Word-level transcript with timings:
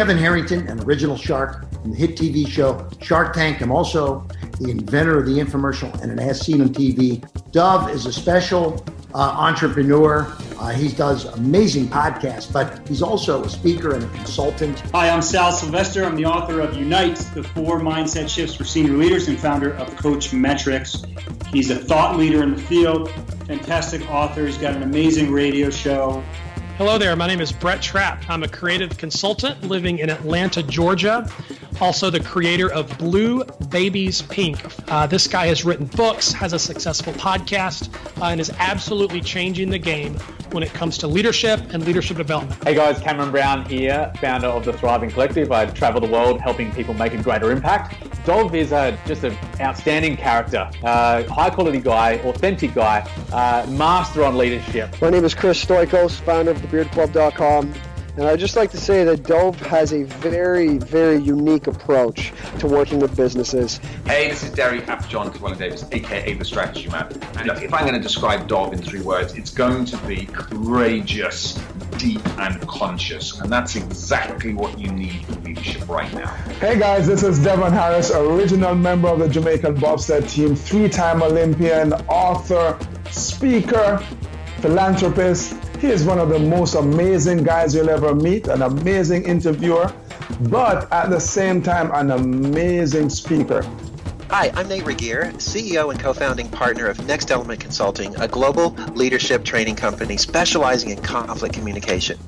Kevin 0.00 0.16
Harrington, 0.16 0.66
an 0.68 0.80
original 0.84 1.14
shark 1.14 1.66
in 1.84 1.90
the 1.90 1.96
hit 1.98 2.16
TV 2.16 2.48
show 2.48 2.88
Shark 3.02 3.34
Tank. 3.34 3.60
I'm 3.60 3.70
also 3.70 4.26
the 4.58 4.70
inventor 4.70 5.18
of 5.18 5.26
the 5.26 5.32
infomercial 5.32 5.92
and 6.00 6.10
an 6.10 6.18
As 6.18 6.40
Seen 6.40 6.62
on 6.62 6.70
TV. 6.70 7.22
Dov 7.52 7.90
is 7.90 8.06
a 8.06 8.12
special 8.14 8.82
uh, 9.14 9.18
entrepreneur. 9.18 10.26
Uh, 10.58 10.70
he 10.70 10.88
does 10.88 11.26
amazing 11.26 11.86
podcasts, 11.86 12.50
but 12.50 12.88
he's 12.88 13.02
also 13.02 13.44
a 13.44 13.48
speaker 13.50 13.92
and 13.92 14.02
a 14.02 14.08
consultant. 14.08 14.80
Hi, 14.94 15.10
I'm 15.10 15.20
Sal 15.20 15.52
Silvester. 15.52 16.02
I'm 16.02 16.16
the 16.16 16.24
author 16.24 16.60
of 16.60 16.74
Unite, 16.78 17.16
the 17.34 17.42
four 17.42 17.78
mindset 17.78 18.30
shifts 18.30 18.54
for 18.54 18.64
senior 18.64 18.94
leaders, 18.94 19.28
and 19.28 19.38
founder 19.38 19.74
of 19.74 19.90
CoachMetrix. 19.96 21.52
He's 21.52 21.68
a 21.68 21.76
thought 21.76 22.16
leader 22.16 22.42
in 22.42 22.54
the 22.54 22.62
field, 22.62 23.10
fantastic 23.46 24.10
author. 24.10 24.46
He's 24.46 24.56
got 24.56 24.74
an 24.74 24.82
amazing 24.82 25.30
radio 25.30 25.68
show. 25.68 26.24
Hello 26.80 26.96
there. 26.96 27.14
My 27.14 27.26
name 27.26 27.42
is 27.42 27.52
Brett 27.52 27.82
Trapp. 27.82 28.24
I'm 28.30 28.42
a 28.42 28.48
creative 28.48 28.96
consultant 28.96 29.62
living 29.64 29.98
in 29.98 30.08
Atlanta, 30.08 30.62
Georgia. 30.62 31.30
Also, 31.78 32.08
the 32.08 32.20
creator 32.20 32.72
of 32.72 32.96
Blue 32.96 33.44
Babies 33.68 34.22
Pink. 34.22 34.64
Uh, 34.90 35.06
this 35.06 35.26
guy 35.26 35.46
has 35.48 35.62
written 35.62 35.84
books, 35.84 36.32
has 36.32 36.54
a 36.54 36.58
successful 36.58 37.12
podcast, 37.12 37.94
uh, 38.22 38.30
and 38.30 38.40
is 38.40 38.50
absolutely 38.58 39.20
changing 39.20 39.68
the 39.68 39.78
game 39.78 40.14
when 40.52 40.62
it 40.62 40.72
comes 40.72 40.96
to 40.96 41.06
leadership 41.06 41.60
and 41.74 41.84
leadership 41.84 42.16
development. 42.16 42.64
Hey 42.64 42.74
guys, 42.74 42.98
Cameron 42.98 43.30
Brown 43.30 43.66
here, 43.66 44.10
founder 44.18 44.46
of 44.46 44.64
the 44.64 44.72
Thriving 44.72 45.10
Collective. 45.10 45.52
I 45.52 45.66
travel 45.66 46.00
the 46.00 46.10
world 46.10 46.40
helping 46.40 46.72
people 46.72 46.94
make 46.94 47.12
a 47.12 47.22
greater 47.22 47.52
impact. 47.52 48.09
Dov 48.24 48.54
is 48.54 48.72
a, 48.72 48.98
just 49.06 49.24
an 49.24 49.36
outstanding 49.60 50.16
character, 50.16 50.70
uh, 50.82 51.22
high 51.24 51.50
quality 51.50 51.80
guy, 51.80 52.18
authentic 52.18 52.74
guy, 52.74 53.00
uh, 53.32 53.66
master 53.70 54.24
on 54.24 54.36
leadership. 54.36 55.00
My 55.00 55.10
name 55.10 55.24
is 55.24 55.34
Chris 55.34 55.64
Stoikos, 55.64 56.20
founder 56.20 56.52
of 56.52 56.58
thebeardclub.com. 56.58 57.74
And 58.20 58.28
I'd 58.28 58.38
just 58.38 58.54
like 58.54 58.70
to 58.72 58.76
say 58.76 59.02
that 59.04 59.22
Dov 59.22 59.58
has 59.60 59.94
a 59.94 60.02
very, 60.02 60.76
very 60.76 61.16
unique 61.16 61.68
approach 61.68 62.34
to 62.58 62.66
working 62.66 62.98
with 62.98 63.16
businesses. 63.16 63.78
Hey, 64.04 64.28
this 64.28 64.42
is 64.42 64.50
Derry 64.50 64.82
John 65.08 65.32
Llewellyn 65.32 65.56
Davis, 65.56 65.86
aka 65.90 66.34
The 66.34 66.44
Strategy 66.44 66.90
Man. 66.90 67.10
And 67.38 67.46
look, 67.46 67.62
if 67.62 67.72
I'm 67.72 67.86
going 67.86 67.94
to 67.94 68.00
describe 68.00 68.46
Dov 68.46 68.74
in 68.74 68.82
three 68.82 69.00
words, 69.00 69.32
it's 69.36 69.48
going 69.48 69.86
to 69.86 69.96
be 70.06 70.26
courageous, 70.26 71.54
deep, 71.96 72.20
and 72.38 72.60
conscious. 72.68 73.40
And 73.40 73.50
that's 73.50 73.76
exactly 73.76 74.52
what 74.52 74.78
you 74.78 74.92
need 74.92 75.24
for 75.24 75.36
leadership 75.36 75.88
right 75.88 76.12
now. 76.12 76.28
Hey 76.60 76.78
guys, 76.78 77.06
this 77.06 77.22
is 77.22 77.42
Devon 77.42 77.72
Harris, 77.72 78.10
original 78.10 78.74
member 78.74 79.08
of 79.08 79.20
the 79.20 79.30
Jamaican 79.30 79.76
bobsled 79.76 80.28
team, 80.28 80.54
three 80.54 80.90
time 80.90 81.22
Olympian, 81.22 81.94
author, 81.94 82.78
speaker, 83.10 83.96
philanthropist. 84.60 85.54
He 85.80 85.86
is 85.86 86.04
one 86.04 86.18
of 86.18 86.28
the 86.28 86.38
most 86.38 86.74
amazing 86.74 87.42
guys 87.42 87.74
you'll 87.74 87.88
ever 87.88 88.14
meet, 88.14 88.48
an 88.48 88.60
amazing 88.60 89.24
interviewer, 89.24 89.90
but 90.50 90.92
at 90.92 91.08
the 91.08 91.18
same 91.18 91.62
time, 91.62 91.90
an 91.94 92.10
amazing 92.10 93.08
speaker. 93.08 93.62
Hi, 94.28 94.52
I'm 94.54 94.68
Nate 94.68 94.84
Regier, 94.84 95.32
CEO 95.38 95.90
and 95.90 95.98
co 95.98 96.12
founding 96.12 96.50
partner 96.50 96.86
of 96.86 97.06
Next 97.06 97.30
Element 97.30 97.60
Consulting, 97.60 98.14
a 98.16 98.28
global 98.28 98.72
leadership 98.92 99.42
training 99.42 99.76
company 99.76 100.18
specializing 100.18 100.90
in 100.90 101.00
conflict 101.00 101.54
communication. 101.54 102.18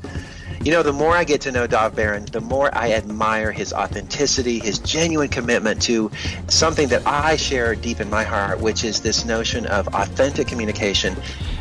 You 0.65 0.71
know, 0.71 0.85
the 0.85 0.93
more 0.93 1.11
I 1.17 1.25
get 1.25 1.41
to 1.41 1.51
know 1.51 1.67
Dov 1.67 1.97
Baron, 1.97 2.25
the 2.27 2.41
more 2.41 2.71
I 2.73 2.93
admire 2.93 3.51
his 3.51 3.73
authenticity, 3.73 4.61
his 4.61 4.79
genuine 4.79 5.29
commitment 5.29 5.83
to 5.83 6.09
something 6.47 6.87
that 6.87 7.05
I 7.05 7.35
share 7.35 7.75
deep 7.75 7.99
in 7.99 8.09
my 8.09 8.23
heart, 8.23 8.61
which 8.61 8.85
is 8.85 9.01
this 9.01 9.25
notion 9.25 9.67
of 9.67 9.89
authentic 9.89 10.47
communication. 10.47 11.17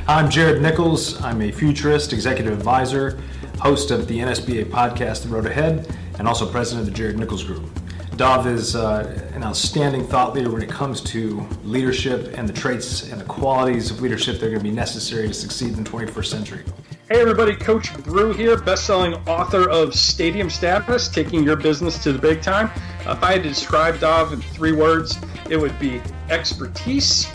I'm 0.08 0.30
Jared 0.30 0.62
Nichols. 0.62 1.20
I'm 1.24 1.42
a 1.42 1.52
futurist, 1.52 2.14
executive 2.14 2.54
advisor, 2.54 3.20
host 3.60 3.90
of 3.90 4.08
the 4.08 4.20
NSBA 4.20 4.66
podcast, 4.66 5.24
The 5.24 5.30
Road 5.30 5.48
Ahead, 5.48 5.92
and 6.20 6.28
also 6.28 6.48
president 6.48 6.88
of 6.88 6.94
the 6.94 6.96
Jared 6.96 7.18
Nichols 7.18 7.44
Group. 7.44 7.72
Dov 8.18 8.46
is 8.46 8.76
uh, 8.76 9.20
an 9.34 9.44
outstanding 9.44 10.06
thought 10.06 10.36
leader 10.36 10.52
when 10.52 10.62
it 10.62 10.70
comes 10.70 11.02
to 11.06 11.44
leadership 11.64 12.38
and 12.38 12.48
the 12.48 12.54
traits 12.54 13.10
and 13.10 13.20
the 13.20 13.26
qualities 13.26 13.90
of 13.90 14.00
leadership 14.00 14.40
that 14.40 14.46
are 14.46 14.50
going 14.50 14.60
to 14.60 14.64
be 14.64 14.70
necessary 14.70 15.28
to 15.28 15.34
succeed 15.34 15.70
in 15.70 15.84
the 15.84 15.90
21st 15.90 16.26
century. 16.28 16.64
Hey 17.12 17.20
everybody, 17.20 17.54
Coach 17.54 17.94
Burt 18.06 18.38
here, 18.38 18.56
best-selling 18.56 19.16
author 19.28 19.70
of 19.70 19.94
Stadium 19.94 20.50
Status, 20.50 21.10
taking 21.10 21.44
your 21.44 21.58
business 21.58 22.02
to 22.04 22.14
the 22.14 22.18
big 22.18 22.42
time. 22.42 22.72
If 23.02 23.22
I 23.22 23.34
had 23.34 23.44
to 23.44 23.50
describe 23.50 24.00
Dov 24.00 24.32
in 24.32 24.40
three 24.40 24.72
words, 24.72 25.20
it 25.50 25.58
would 25.58 25.78
be 25.78 26.02
expertise, 26.30 27.30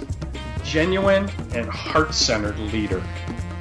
genuine, 0.64 1.28
and 1.52 1.68
heart-centered 1.68 2.58
leader. 2.58 3.02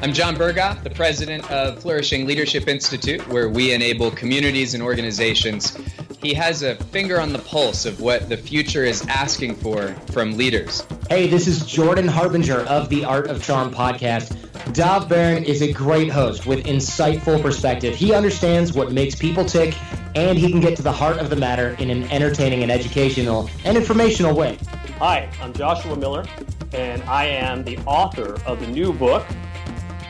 I'm 0.02 0.14
John 0.14 0.38
Berghoff, 0.38 0.84
the 0.84 0.90
president 0.90 1.52
of 1.52 1.82
Flourishing 1.82 2.26
Leadership 2.26 2.70
Institute, 2.70 3.28
where 3.28 3.50
we 3.50 3.74
enable 3.74 4.10
communities 4.10 4.74
and 4.74 4.82
organizations. 4.82 5.78
He 6.22 6.34
has 6.34 6.64
a 6.64 6.76
finger 6.86 7.20
on 7.20 7.34
the 7.34 7.40
pulse 7.40 7.86
of 7.86 8.00
what 8.00 8.30
the 8.30 8.38
future 8.38 8.86
is 8.86 9.06
asking 9.08 9.56
for 9.56 9.90
from 10.14 10.38
leaders. 10.38 10.88
Hey, 11.10 11.28
this 11.28 11.46
is 11.46 11.66
Jordan 11.66 12.08
Harbinger 12.08 12.62
of 12.62 12.88
the 12.88 13.04
Art 13.04 13.28
of 13.28 13.44
Charm 13.44 13.70
podcast. 13.70 14.44
Dov 14.74 15.08
Baron 15.08 15.44
is 15.44 15.62
a 15.62 15.72
great 15.72 16.10
host 16.12 16.46
with 16.46 16.66
insightful 16.66 17.42
perspective. 17.42 17.96
He 17.96 18.14
understands 18.14 18.74
what 18.74 18.92
makes 18.92 19.16
people 19.16 19.46
tick, 19.46 19.78
and 20.16 20.38
he 20.38 20.50
can 20.50 20.60
get 20.60 20.76
to 20.78 20.82
the 20.82 20.92
heart 20.92 21.20
of 21.20 21.30
the 21.30 21.36
matter 21.36 21.76
in 21.80 21.90
an 21.92 22.04
entertaining 22.12 22.64
and 22.64 22.72
educational 22.72 23.50
and 23.64 23.78
informational 23.78 24.36
way. 24.36 24.58
Hi, 24.98 25.30
I'm 25.42 25.54
Joshua 25.54 25.96
Miller, 25.96 26.26
and 26.74 27.04
I 27.04 27.26
am 27.26 27.64
the 27.64 27.78
author 27.86 28.42
of 28.46 28.60
the 28.60 28.68
new 28.68 28.92
book, 28.92 29.26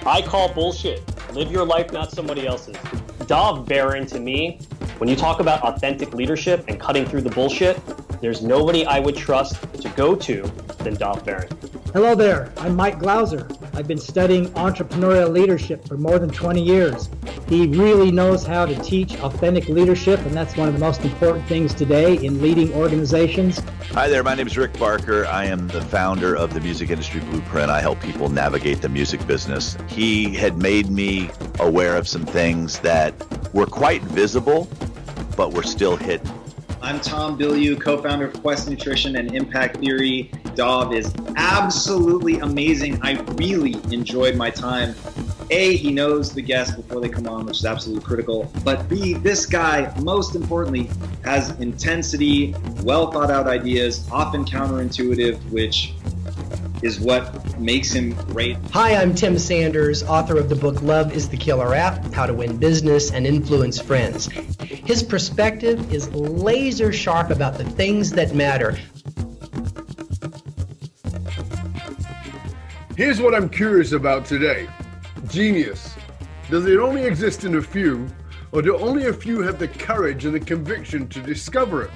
I 0.05 0.21
Call 0.21 0.53
Bullshit 0.53 1.03
Live 1.33 1.51
Your 1.51 1.65
Life, 1.65 1.91
Not 1.91 2.11
Somebody 2.11 2.47
Else's. 2.47 2.77
Dov 3.27 3.67
Baron, 3.67 4.05
to 4.07 4.19
me, 4.19 4.59
when 4.99 5.09
you 5.09 5.15
talk 5.15 5.41
about 5.41 5.61
authentic 5.63 6.13
leadership 6.13 6.65
and 6.69 6.79
cutting 6.79 7.05
through 7.05 7.21
the 7.21 7.29
bullshit, 7.29 7.77
there's 8.21 8.41
nobody 8.41 8.85
I 8.85 8.99
would 8.99 9.15
trust 9.15 9.61
to 9.81 9.89
go 9.89 10.15
to 10.15 10.43
than 10.79 10.95
Dov 10.95 11.25
Baron. 11.25 11.49
Hello 11.93 12.15
there, 12.15 12.51
I'm 12.57 12.75
Mike 12.75 12.99
Glauser. 12.99 13.47
I've 13.73 13.87
been 13.87 13.97
studying 13.97 14.47
entrepreneurial 14.51 15.31
leadership 15.31 15.87
for 15.87 15.97
more 15.97 16.19
than 16.19 16.29
20 16.29 16.61
years. 16.61 17.09
He 17.47 17.67
really 17.67 18.11
knows 18.11 18.45
how 18.45 18.65
to 18.65 18.75
teach 18.81 19.15
authentic 19.19 19.67
leadership, 19.67 20.19
and 20.21 20.31
that's 20.31 20.57
one 20.57 20.67
of 20.67 20.73
the 20.73 20.79
most 20.79 21.01
important 21.01 21.45
things 21.47 21.73
today 21.73 22.17
in 22.17 22.41
leading 22.41 22.73
organizations. 22.73 23.61
Hi 23.91 24.07
there, 24.07 24.23
my 24.23 24.35
name 24.35 24.47
is 24.47 24.57
Rick 24.57 24.77
Barker. 24.79 25.25
I 25.25 25.45
am 25.45 25.67
the 25.67 25.81
founder 25.81 26.35
of 26.35 26.53
the 26.53 26.59
Music 26.61 26.89
Industry 26.89 27.21
Blueprint. 27.21 27.69
I 27.69 27.81
help 27.81 28.01
people 28.01 28.29
navigate 28.29 28.81
the 28.81 28.89
music 28.89 29.25
business. 29.27 29.77
He 29.87 30.33
had 30.33 30.57
made 30.57 30.89
me 30.89 31.29
aware 31.59 31.95
of 31.95 32.07
some 32.07 32.25
things 32.25 32.79
that 32.79 33.13
were 33.53 33.67
quite 33.67 34.01
visible, 34.01 34.67
but 35.37 35.53
were 35.53 35.63
still 35.63 35.95
hidden. 35.95 36.29
I'm 36.85 36.99
Tom 36.99 37.35
Bilyeu, 37.35 37.81
co-founder 37.81 38.27
of 38.27 38.43
Quest 38.43 38.69
Nutrition 38.69 39.15
and 39.15 39.33
Impact 39.33 39.77
Theory. 39.77 40.29
Dov 40.53 40.93
is 40.93 41.11
absolutely 41.35 42.37
amazing. 42.37 42.99
I 43.01 43.19
really 43.37 43.73
enjoyed 43.91 44.35
my 44.35 44.51
time. 44.51 44.93
A, 45.49 45.77
he 45.77 45.91
knows 45.91 46.31
the 46.31 46.43
guests 46.43 46.75
before 46.75 47.01
they 47.01 47.09
come 47.09 47.25
on, 47.27 47.47
which 47.47 47.57
is 47.57 47.65
absolutely 47.65 48.05
critical. 48.05 48.51
But 48.63 48.87
B, 48.87 49.15
this 49.15 49.47
guy, 49.47 49.91
most 50.03 50.35
importantly, 50.35 50.91
has 51.23 51.59
intensity, 51.59 52.53
well 52.83 53.09
thought 53.09 53.31
out 53.31 53.47
ideas, 53.47 54.07
often 54.11 54.45
counterintuitive, 54.45 55.39
which 55.49 55.95
is 56.85 56.99
what 56.99 57.59
makes 57.59 57.91
him 57.91 58.13
great. 58.27 58.55
Hi, 58.71 58.95
I'm 58.95 59.15
Tim 59.15 59.39
Sanders, 59.39 60.03
author 60.03 60.37
of 60.37 60.49
the 60.49 60.55
book 60.55 60.83
Love 60.83 61.11
is 61.13 61.27
the 61.27 61.35
Killer 61.35 61.73
App 61.73 62.13
How 62.13 62.27
to 62.27 62.33
Win 62.35 62.57
Business 62.57 63.11
and 63.11 63.25
Influence 63.25 63.81
Friends. 63.81 64.27
His 64.61 65.01
perspective 65.01 65.91
is 65.91 66.13
laser 66.13 66.93
sharp 66.93 67.31
about 67.31 67.57
the 67.57 67.63
things 67.63 68.11
that 68.11 68.35
matter. 68.35 68.77
Here's 72.95 73.19
what 73.19 73.33
I'm 73.33 73.49
curious 73.49 73.91
about 73.91 74.25
today 74.25 74.69
genius. 75.27 75.95
Does 76.51 76.67
it 76.67 76.77
only 76.77 77.03
exist 77.03 77.45
in 77.45 77.55
a 77.55 77.61
few, 77.63 78.07
or 78.51 78.61
do 78.61 78.77
only 78.77 79.07
a 79.07 79.13
few 79.13 79.41
have 79.41 79.57
the 79.57 79.69
courage 79.69 80.25
and 80.25 80.35
the 80.35 80.39
conviction 80.39 81.07
to 81.07 81.19
discover 81.19 81.81
it? 81.81 81.91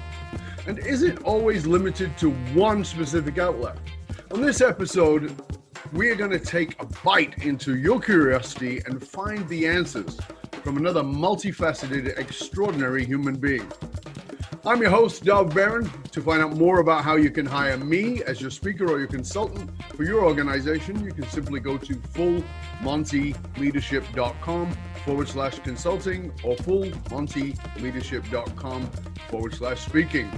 And 0.66 0.80
is 0.80 1.04
it 1.04 1.22
always 1.22 1.64
limited 1.64 2.18
to 2.18 2.32
one 2.54 2.84
specific 2.84 3.38
outlet? 3.38 3.76
On 4.32 4.40
this 4.40 4.60
episode, 4.60 5.34
we 5.92 6.08
are 6.08 6.14
going 6.14 6.30
to 6.30 6.38
take 6.38 6.80
a 6.80 6.86
bite 7.04 7.44
into 7.44 7.76
your 7.76 8.00
curiosity 8.00 8.80
and 8.86 9.04
find 9.04 9.48
the 9.48 9.66
answers 9.66 10.20
from 10.62 10.76
another 10.76 11.02
multifaceted, 11.02 12.16
extraordinary 12.16 13.04
human 13.04 13.34
being. 13.34 13.66
I'm 14.64 14.80
your 14.80 14.90
host, 14.90 15.24
Dov 15.24 15.52
Baron. 15.52 15.90
To 16.12 16.22
find 16.22 16.40
out 16.42 16.56
more 16.56 16.78
about 16.78 17.02
how 17.02 17.16
you 17.16 17.32
can 17.32 17.44
hire 17.44 17.76
me 17.76 18.22
as 18.22 18.40
your 18.40 18.50
speaker 18.50 18.88
or 18.88 19.00
your 19.00 19.08
consultant 19.08 19.68
for 19.94 20.04
your 20.04 20.24
organization, 20.24 21.04
you 21.04 21.10
can 21.10 21.28
simply 21.28 21.58
go 21.58 21.76
to 21.76 21.94
fullmontyleadership.com 21.94 24.76
forward 25.04 25.28
slash 25.28 25.58
consulting 25.58 26.30
or 26.44 26.54
fullmontyleadership.com 26.56 28.90
forward 29.28 29.54
slash 29.54 29.80
speaking. 29.80 30.30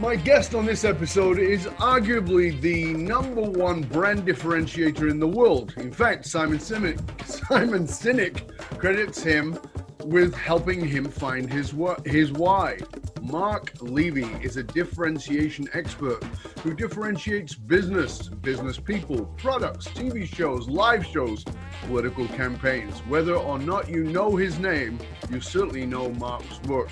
My 0.00 0.16
guest 0.16 0.56
on 0.56 0.66
this 0.66 0.84
episode 0.84 1.38
is 1.38 1.66
arguably 1.66 2.60
the 2.60 2.94
number 2.94 3.42
one 3.42 3.82
brand 3.82 4.26
differentiator 4.26 5.08
in 5.08 5.20
the 5.20 5.28
world. 5.28 5.72
In 5.76 5.92
fact, 5.92 6.26
Simon 6.26 6.58
Sinek, 6.58 6.98
Simon 7.24 7.86
Sinek 7.86 8.58
credits 8.76 9.22
him 9.22 9.56
with 10.04 10.34
helping 10.34 10.84
him 10.84 11.04
find 11.04 11.50
his 11.50 11.72
his 12.04 12.32
why. 12.32 12.78
Mark 13.22 13.72
Levy 13.80 14.26
is 14.42 14.56
a 14.56 14.64
differentiation 14.64 15.68
expert 15.72 16.22
who 16.64 16.74
differentiates 16.74 17.54
business, 17.54 18.28
business 18.28 18.80
people, 18.80 19.26
products, 19.36 19.86
TV 19.88 20.26
shows, 20.26 20.68
live 20.68 21.06
shows, 21.06 21.44
political 21.86 22.26
campaigns. 22.28 22.98
Whether 23.06 23.36
or 23.36 23.60
not 23.60 23.88
you 23.88 24.02
know 24.02 24.34
his 24.34 24.58
name, 24.58 24.98
you 25.30 25.40
certainly 25.40 25.86
know 25.86 26.10
Mark's 26.10 26.60
work. 26.62 26.90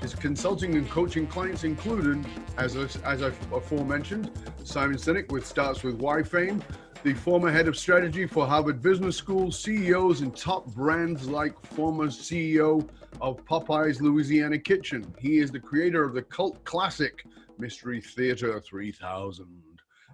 His 0.00 0.14
consulting 0.14 0.76
and 0.76 0.88
coaching 0.88 1.26
clients 1.26 1.64
included, 1.64 2.24
as, 2.56 2.74
as 2.76 3.22
I 3.22 3.32
aforementioned, 3.52 4.30
Simon 4.64 4.96
Sinek 4.96 5.30
with 5.30 5.46
Starts 5.46 5.82
With 5.82 5.96
Why 5.96 6.22
fame, 6.22 6.62
the 7.02 7.12
former 7.12 7.50
head 7.50 7.68
of 7.68 7.76
strategy 7.76 8.26
for 8.26 8.46
Harvard 8.46 8.80
Business 8.80 9.16
School, 9.16 9.52
CEOs 9.52 10.22
and 10.22 10.34
top 10.34 10.66
brands 10.74 11.28
like 11.28 11.54
former 11.66 12.06
CEO 12.06 12.88
of 13.20 13.44
Popeye's 13.44 14.00
Louisiana 14.00 14.58
Kitchen. 14.58 15.14
He 15.18 15.38
is 15.38 15.50
the 15.50 15.60
creator 15.60 16.02
of 16.02 16.14
the 16.14 16.22
cult 16.22 16.62
classic 16.64 17.24
Mystery 17.58 18.00
Theater 18.00 18.58
3000 18.60 19.46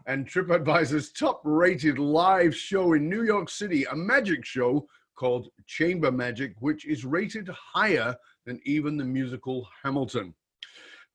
and 0.07 0.29
TripAdvisor's 0.29 1.11
top 1.11 1.41
rated 1.45 1.99
live 1.99 2.55
show 2.55 2.93
in 2.95 3.09
New 3.09 3.25
York 3.25 3.49
City, 3.49 3.85
a 3.85 3.95
magic 3.95 4.45
show 4.45 4.89
called 5.17 5.49
Chamber 5.67 6.13
Magic, 6.13 6.55
which 6.61 6.87
is 6.87 7.05
rated 7.05 7.49
higher 7.49 8.17
than 8.47 8.61
even 8.65 8.97
the 8.97 9.05
musical 9.05 9.69
Hamilton. 9.83 10.33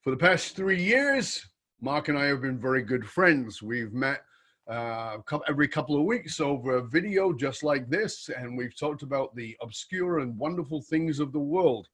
For 0.02 0.10
the 0.10 0.16
past 0.16 0.54
three 0.54 0.82
years, 0.82 1.44
Mark 1.80 2.08
and 2.08 2.18
I 2.18 2.26
have 2.26 2.42
been 2.42 2.60
very 2.60 2.82
good 2.82 3.06
friends. 3.06 3.62
We've 3.62 3.92
met 3.92 4.20
uh, 4.68 5.16
every 5.48 5.66
couple 5.66 5.96
of 5.96 6.04
weeks 6.04 6.38
over 6.40 6.76
a 6.76 6.86
video 6.86 7.32
just 7.32 7.64
like 7.64 7.88
this, 7.88 8.28
and 8.36 8.56
we've 8.56 8.78
talked 8.78 9.02
about 9.02 9.34
the 9.34 9.56
obscure 9.62 10.20
and 10.20 10.38
wonderful 10.38 10.82
things 10.82 11.18
of 11.18 11.32
the 11.32 11.38
world. 11.38 11.88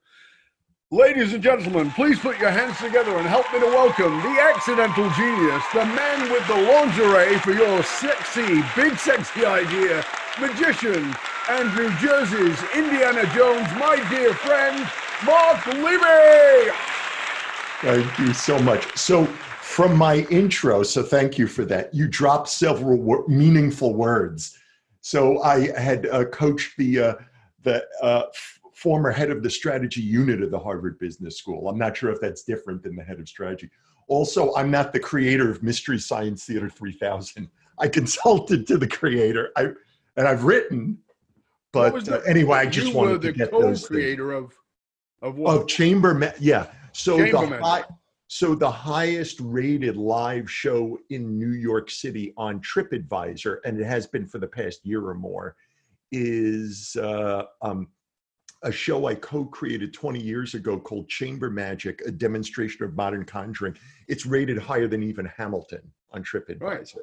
Ladies 0.90 1.34
and 1.34 1.42
gentlemen, 1.42 1.90
please 1.90 2.18
put 2.18 2.38
your 2.38 2.50
hands 2.50 2.78
together 2.78 3.16
and 3.18 3.28
help 3.28 3.50
me 3.52 3.60
to 3.60 3.66
welcome 3.66 4.16
the 4.22 4.40
accidental 4.40 5.08
genius, 5.10 5.62
the 5.72 5.84
man 5.84 6.32
with 6.32 6.46
the 6.48 6.54
lingerie 6.54 7.38
for 7.40 7.52
your 7.52 7.82
sexy, 7.82 8.62
big 8.74 8.96
sexy 8.96 9.44
idea, 9.44 10.04
magician, 10.40 11.14
Andrew 11.50 11.90
Jersey's 11.98 12.58
Indiana 12.74 13.24
Jones, 13.34 13.68
my 13.78 14.02
dear 14.10 14.34
friend, 14.34 14.88
Mark 15.24 15.66
Levy. 15.66 16.70
Thank 17.80 18.18
you 18.18 18.32
so 18.34 18.58
much. 18.58 18.96
So, 18.96 19.26
from 19.26 19.96
my 19.96 20.26
intro, 20.30 20.82
so 20.82 21.02
thank 21.02 21.38
you 21.38 21.46
for 21.46 21.64
that. 21.66 21.94
You 21.94 22.08
dropped 22.08 22.48
several 22.48 23.24
meaningful 23.28 23.94
words. 23.94 24.58
So 25.00 25.42
I 25.42 25.70
had 25.78 26.06
uh, 26.06 26.24
coached 26.26 26.76
the 26.76 27.00
uh, 27.00 27.14
the 27.62 27.86
uh, 28.02 28.24
f- 28.28 28.60
former 28.74 29.10
head 29.10 29.30
of 29.30 29.42
the 29.42 29.50
strategy 29.50 30.00
unit 30.00 30.42
of 30.42 30.50
the 30.50 30.58
Harvard 30.58 30.98
Business 30.98 31.38
School. 31.38 31.68
I'm 31.68 31.78
not 31.78 31.96
sure 31.96 32.10
if 32.10 32.20
that's 32.20 32.42
different 32.42 32.82
than 32.82 32.96
the 32.96 33.04
head 33.04 33.20
of 33.20 33.28
strategy. 33.28 33.70
Also, 34.08 34.54
I'm 34.54 34.70
not 34.70 34.92
the 34.92 35.00
creator 35.00 35.50
of 35.50 35.62
Mystery 35.62 35.98
Science 35.98 36.44
Theater 36.44 36.68
3000. 36.68 37.48
I 37.78 37.88
consulted 37.88 38.66
to 38.66 38.78
the 38.78 38.88
creator. 38.88 39.50
I 39.56 39.68
and 40.16 40.26
I've 40.26 40.44
written, 40.44 40.98
but 41.72 42.04
the, 42.04 42.20
uh, 42.20 42.22
anyway, 42.22 42.58
I 42.58 42.66
just 42.66 42.92
wanted 42.92 43.22
to 43.22 43.32
get 43.32 43.50
those. 43.52 43.86
creator 43.86 44.32
of 44.32 44.52
of 45.22 45.38
what? 45.38 45.56
Of 45.56 45.66
Chamber, 45.66 46.32
yeah. 46.40 46.66
So 46.92 47.16
the 47.16 47.60
high, 47.62 47.84
so 48.28 48.54
the 48.54 48.70
highest 48.70 49.38
rated 49.40 49.96
live 49.96 50.50
show 50.50 50.98
in 51.10 51.38
New 51.38 51.52
York 51.52 51.90
City 51.90 52.32
on 52.36 52.60
TripAdvisor, 52.60 53.58
and 53.64 53.80
it 53.80 53.84
has 53.84 54.06
been 54.06 54.26
for 54.26 54.38
the 54.38 54.46
past 54.46 54.84
year 54.84 55.06
or 55.06 55.14
more, 55.14 55.56
is 56.12 56.96
uh, 56.96 57.44
um, 57.62 57.88
a 58.62 58.72
show 58.72 59.06
I 59.06 59.14
co-created 59.14 59.94
20 59.94 60.20
years 60.20 60.54
ago 60.54 60.78
called 60.78 61.08
Chamber 61.08 61.50
Magic: 61.50 62.02
A 62.06 62.10
Demonstration 62.10 62.84
of 62.84 62.94
Modern 62.94 63.24
Conjuring. 63.24 63.76
It's 64.08 64.26
rated 64.26 64.58
higher 64.58 64.88
than 64.88 65.02
even 65.02 65.26
Hamilton 65.26 65.82
on 66.12 66.22
TripAdvisor. 66.22 66.60
Right. 66.60 66.94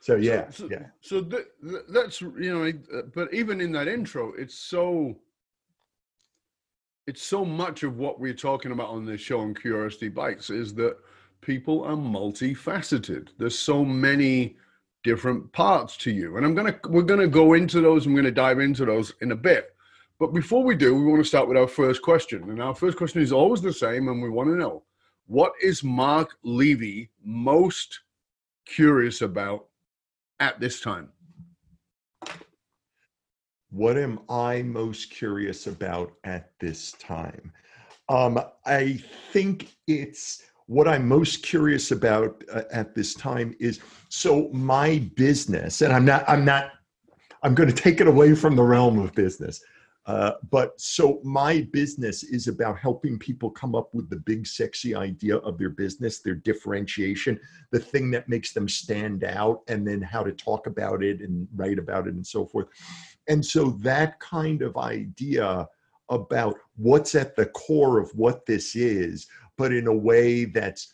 So 0.00 0.16
yeah, 0.16 0.50
so, 0.50 0.64
so, 0.64 0.68
yeah. 0.68 0.86
So 1.00 1.22
th- 1.22 1.46
th- 1.62 1.82
that's 1.90 2.20
you 2.20 2.58
know, 2.58 2.72
but 3.14 3.32
even 3.32 3.60
in 3.60 3.70
that 3.72 3.86
intro, 3.86 4.32
it's 4.36 4.56
so 4.56 5.16
it's 7.12 7.22
so 7.22 7.44
much 7.44 7.82
of 7.82 7.98
what 7.98 8.18
we're 8.18 8.32
talking 8.32 8.72
about 8.72 8.88
on 8.88 9.04
this 9.04 9.20
show 9.20 9.40
on 9.40 9.54
Curiosity 9.54 10.08
Bites 10.08 10.48
is 10.48 10.72
that 10.76 10.96
people 11.42 11.84
are 11.84 11.94
multifaceted. 11.94 13.28
There's 13.36 13.58
so 13.58 13.84
many 13.84 14.56
different 15.04 15.52
parts 15.52 15.98
to 15.98 16.10
you. 16.10 16.38
And 16.38 16.46
I'm 16.46 16.54
gonna 16.54 16.74
we're 16.88 17.02
gonna 17.02 17.26
go 17.26 17.52
into 17.52 17.82
those, 17.82 18.06
I'm 18.06 18.16
gonna 18.16 18.30
dive 18.30 18.60
into 18.60 18.86
those 18.86 19.12
in 19.20 19.32
a 19.32 19.36
bit. 19.36 19.76
But 20.18 20.32
before 20.32 20.64
we 20.64 20.74
do, 20.74 20.94
we 20.94 21.04
want 21.04 21.20
to 21.20 21.28
start 21.28 21.48
with 21.48 21.58
our 21.58 21.68
first 21.68 22.00
question. 22.00 22.44
And 22.48 22.62
our 22.62 22.74
first 22.74 22.96
question 22.96 23.20
is 23.20 23.30
always 23.30 23.60
the 23.60 23.74
same, 23.74 24.08
and 24.08 24.22
we 24.22 24.30
want 24.30 24.48
to 24.48 24.56
know 24.56 24.82
what 25.26 25.52
is 25.62 25.84
Mark 25.84 26.38
Levy 26.42 27.10
most 27.22 28.00
curious 28.64 29.20
about 29.20 29.66
at 30.40 30.60
this 30.60 30.80
time? 30.80 31.10
What 33.72 33.96
am 33.96 34.20
I 34.28 34.60
most 34.60 35.10
curious 35.10 35.66
about 35.66 36.12
at 36.24 36.50
this 36.60 36.92
time? 36.92 37.50
Um, 38.10 38.38
I 38.66 39.02
think 39.32 39.74
it's 39.86 40.42
what 40.66 40.86
I'm 40.86 41.08
most 41.08 41.42
curious 41.42 41.90
about 41.90 42.44
uh, 42.52 42.64
at 42.70 42.94
this 42.94 43.14
time 43.14 43.56
is 43.58 43.80
so 44.10 44.50
my 44.52 44.98
business, 45.16 45.80
and 45.80 45.90
I'm 45.90 46.04
not, 46.04 46.28
I'm 46.28 46.44
not, 46.44 46.72
I'm 47.42 47.54
going 47.54 47.70
to 47.70 47.74
take 47.74 48.02
it 48.02 48.06
away 48.06 48.34
from 48.34 48.56
the 48.56 48.62
realm 48.62 48.98
of 48.98 49.14
business. 49.14 49.62
Uh, 50.04 50.32
but 50.50 50.78
so 50.80 51.20
my 51.22 51.66
business 51.72 52.24
is 52.24 52.48
about 52.48 52.76
helping 52.76 53.18
people 53.18 53.48
come 53.50 53.76
up 53.76 53.94
with 53.94 54.10
the 54.10 54.16
big, 54.16 54.46
sexy 54.46 54.96
idea 54.96 55.36
of 55.38 55.58
their 55.58 55.70
business, 55.70 56.18
their 56.18 56.34
differentiation, 56.34 57.38
the 57.70 57.78
thing 57.78 58.10
that 58.10 58.28
makes 58.28 58.52
them 58.52 58.68
stand 58.68 59.22
out, 59.22 59.60
and 59.68 59.86
then 59.86 60.02
how 60.02 60.24
to 60.24 60.32
talk 60.32 60.66
about 60.66 61.04
it 61.04 61.20
and 61.20 61.46
write 61.54 61.78
about 61.78 62.08
it 62.08 62.14
and 62.14 62.26
so 62.26 62.44
forth. 62.44 62.66
And 63.28 63.44
so 63.44 63.70
that 63.82 64.18
kind 64.20 64.62
of 64.62 64.76
idea 64.76 65.68
about 66.08 66.56
what's 66.76 67.14
at 67.14 67.36
the 67.36 67.46
core 67.46 67.98
of 67.98 68.10
what 68.14 68.44
this 68.46 68.74
is, 68.74 69.26
but 69.56 69.72
in 69.72 69.86
a 69.86 69.94
way 69.94 70.44
that's 70.44 70.92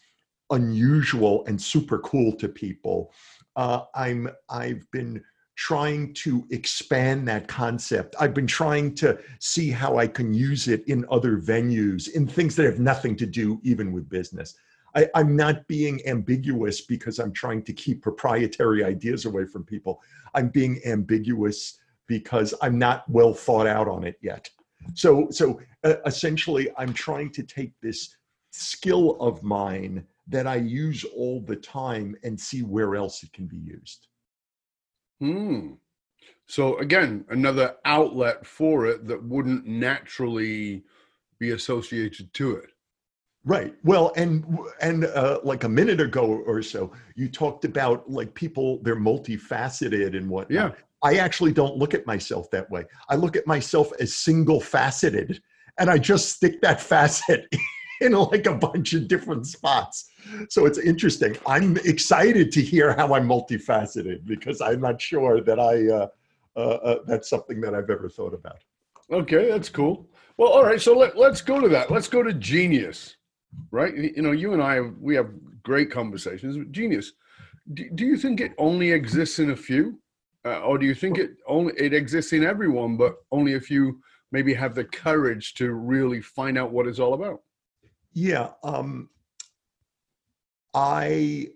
unusual 0.51 1.45
and 1.47 1.61
super 1.61 1.99
cool 1.99 2.33
to 2.33 2.49
people. 2.49 3.13
Uh, 3.57 3.83
I'm 3.95 4.31
I've 4.49 4.91
been 4.93 5.23
trying 5.57 6.15
to 6.15 6.47
expand 6.51 7.27
that 7.27 7.49
concept. 7.49 8.15
I've 8.21 8.33
been 8.33 8.47
trying 8.47 8.95
to 8.97 9.19
see 9.41 9.71
how 9.71 9.99
I 9.99 10.07
can 10.07 10.33
use 10.33 10.69
it 10.69 10.85
in 10.87 11.05
other 11.11 11.37
venues, 11.37 12.09
in 12.15 12.29
things 12.29 12.55
that 12.57 12.67
have 12.67 12.79
nothing 12.79 13.17
to 13.17 13.27
do 13.27 13.61
even 13.65 13.93
with 13.93 14.09
business. 14.09 14.55
I, 14.95 15.09
am 15.17 15.35
not 15.35 15.67
being 15.67 16.01
ambiguous 16.07 16.83
because 16.83 17.19
I'm 17.19 17.33
trying 17.33 17.65
to 17.65 17.73
keep 17.73 18.03
proprietary 18.03 18.85
ideas 18.85 19.25
away 19.27 19.47
from 19.47 19.65
people. 19.65 20.01
I'm 20.35 20.49
being 20.49 20.81
ambiguous 20.87 21.79
because 22.09 22.53
I'm 22.61 22.79
not 22.79 23.09
well 23.09 23.33
thought 23.33 23.69
out 23.69 23.87
on 23.87 24.03
it 24.03 24.17
yet. 24.21 24.51
So, 24.95 25.29
so 25.31 25.61
uh, 25.85 25.97
essentially, 26.07 26.69
I'm 26.77 26.93
trying 26.93 27.31
to 27.33 27.43
take 27.45 27.73
this 27.81 28.17
skill 28.51 29.17
of 29.21 29.43
mine 29.43 30.05
that 30.27 30.47
I 30.47 30.57
use 30.57 31.05
all 31.17 31.41
the 31.41 31.57
time 31.57 32.17
and 32.25 32.39
see 32.39 32.63
where 32.63 32.97
else 32.97 33.23
it 33.23 33.33
can 33.33 33.47
be 33.47 33.59
used. 33.59 34.09
Hmm. 35.21 35.75
So 36.47 36.79
again, 36.79 37.25
another 37.29 37.77
outlet 37.85 38.47
for 38.47 38.87
it 38.87 39.07
that 39.07 39.23
wouldn't 39.23 39.67
naturally 39.67 40.85
be 41.39 41.51
associated 41.51 42.33
to 42.35 42.57
it. 42.57 42.71
Right. 43.45 43.75
Well, 43.85 44.13
and 44.17 44.59
and 44.81 45.05
uh, 45.05 45.41
like 45.43 45.65
a 45.65 45.69
minute 45.69 46.01
ago 46.01 46.43
or 46.47 46.63
so, 46.63 46.93
you 47.15 47.29
talked 47.29 47.65
about 47.65 48.11
like 48.11 48.35
people 48.35 48.81
they're 48.83 48.97
multifaceted 48.97 50.17
and 50.17 50.29
what. 50.29 50.51
Yeah. 50.51 50.73
I 51.03 51.17
actually 51.17 51.53
don't 51.53 51.77
look 51.77 51.95
at 51.95 52.07
myself 52.07 52.51
that 52.51 52.71
way. 52.71 52.85
I 53.09 53.15
look 53.15 53.37
at 53.37 53.47
myself 53.47 53.93
as 54.01 54.17
single 54.17 54.61
faceted 54.61 55.41
and 55.79 55.89
I 55.89 55.99
just 55.99 56.31
stick 56.31 56.61
that 56.63 56.81
facet 56.81 57.47
in 58.01 58.13
like 58.13 58.47
a 58.47 58.55
bunch 58.55 58.95
of 58.95 59.09
different 59.09 59.47
spots. 59.47 60.11
So 60.49 60.67
it's 60.67 60.79
interesting. 60.79 61.37
I'm 61.47 61.77
excited 61.79 62.53
to 62.53 62.63
hear 62.63 62.95
how 62.95 63.15
I'm 63.15 63.29
multifaceted 63.29 64.27
because 64.27 64.61
I'm 64.61 64.81
not 64.81 65.01
sure 65.01 65.41
that 65.41 65.61
I, 65.61 65.89
uh, 65.89 66.09
uh, 66.57 66.61
uh, 66.61 66.99
that's 67.07 67.31
something 67.31 67.61
that 67.61 67.75
I've 67.75 67.91
ever 67.91 68.09
thought 68.09 68.35
about. 68.35 68.59
Okay, 69.11 69.49
that's 69.49 69.69
cool. 69.69 70.07
Well, 70.37 70.51
all 70.51 70.65
right. 70.65 70.81
So 70.81 70.97
let, 70.97 71.17
let's 71.17 71.41
go 71.41 71.61
to 71.61 71.69
that. 71.69 71.91
Let's 71.91 72.09
go 72.09 72.23
to 72.23 72.33
genius, 72.35 73.17
right? 73.71 73.95
You 73.97 74.23
know, 74.23 74.33
you 74.33 74.53
and 74.53 74.63
I, 74.63 74.81
we 74.81 75.15
have 75.15 75.31
great 75.63 75.91
conversations. 75.91 76.59
Genius. 76.71 77.13
Do, 77.73 77.89
do 77.95 78.05
you 78.05 78.17
think 78.17 78.41
it 78.41 78.53
only 78.59 78.93
exists 78.93 79.39
in 79.39 79.51
a 79.51 79.57
few? 79.57 79.99
Uh, 80.45 80.61
or 80.61 80.79
do 80.79 80.87
you 80.87 80.95
think 80.95 81.19
it 81.19 81.33
only 81.47 81.73
it 81.77 81.93
exists 81.93 82.33
in 82.33 82.45
everyone, 82.45 82.97
but 82.97 83.17
only 83.33 83.53
if 83.53 83.71
you 83.71 84.01
maybe 84.31 84.55
have 84.55 84.75
the 84.75 84.85
courage 84.85 85.55
to 85.55 85.73
really 85.73 86.21
find 86.21 86.59
out 86.59 86.71
what 86.71 86.87
it's 86.87 86.99
all 86.99 87.15
about? 87.15 87.43
Yeah, 88.13 88.51
um, 88.63 89.11
I 90.75 91.49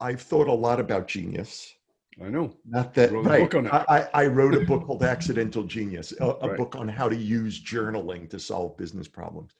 I've 0.00 0.22
thought 0.22 0.48
a 0.48 0.52
lot 0.52 0.80
about 0.80 1.08
genius. 1.08 1.74
I 2.22 2.28
know. 2.28 2.52
Not 2.66 2.94
that 2.94 3.12
right. 3.12 3.42
book 3.42 3.54
on 3.54 3.66
it. 3.66 3.72
I, 3.72 4.08
I 4.12 4.26
wrote 4.26 4.54
a 4.54 4.60
book 4.60 4.86
called 4.86 5.04
Accidental 5.04 5.62
Genius, 5.62 6.12
a, 6.20 6.24
a 6.24 6.48
Right. 6.48 6.56
book 6.56 6.74
on 6.74 6.88
how 6.88 7.08
to 7.08 7.16
use 7.16 7.62
journaling 7.62 8.28
to 8.30 8.40
solve 8.40 8.76
business 8.76 9.06
problems. 9.06 9.52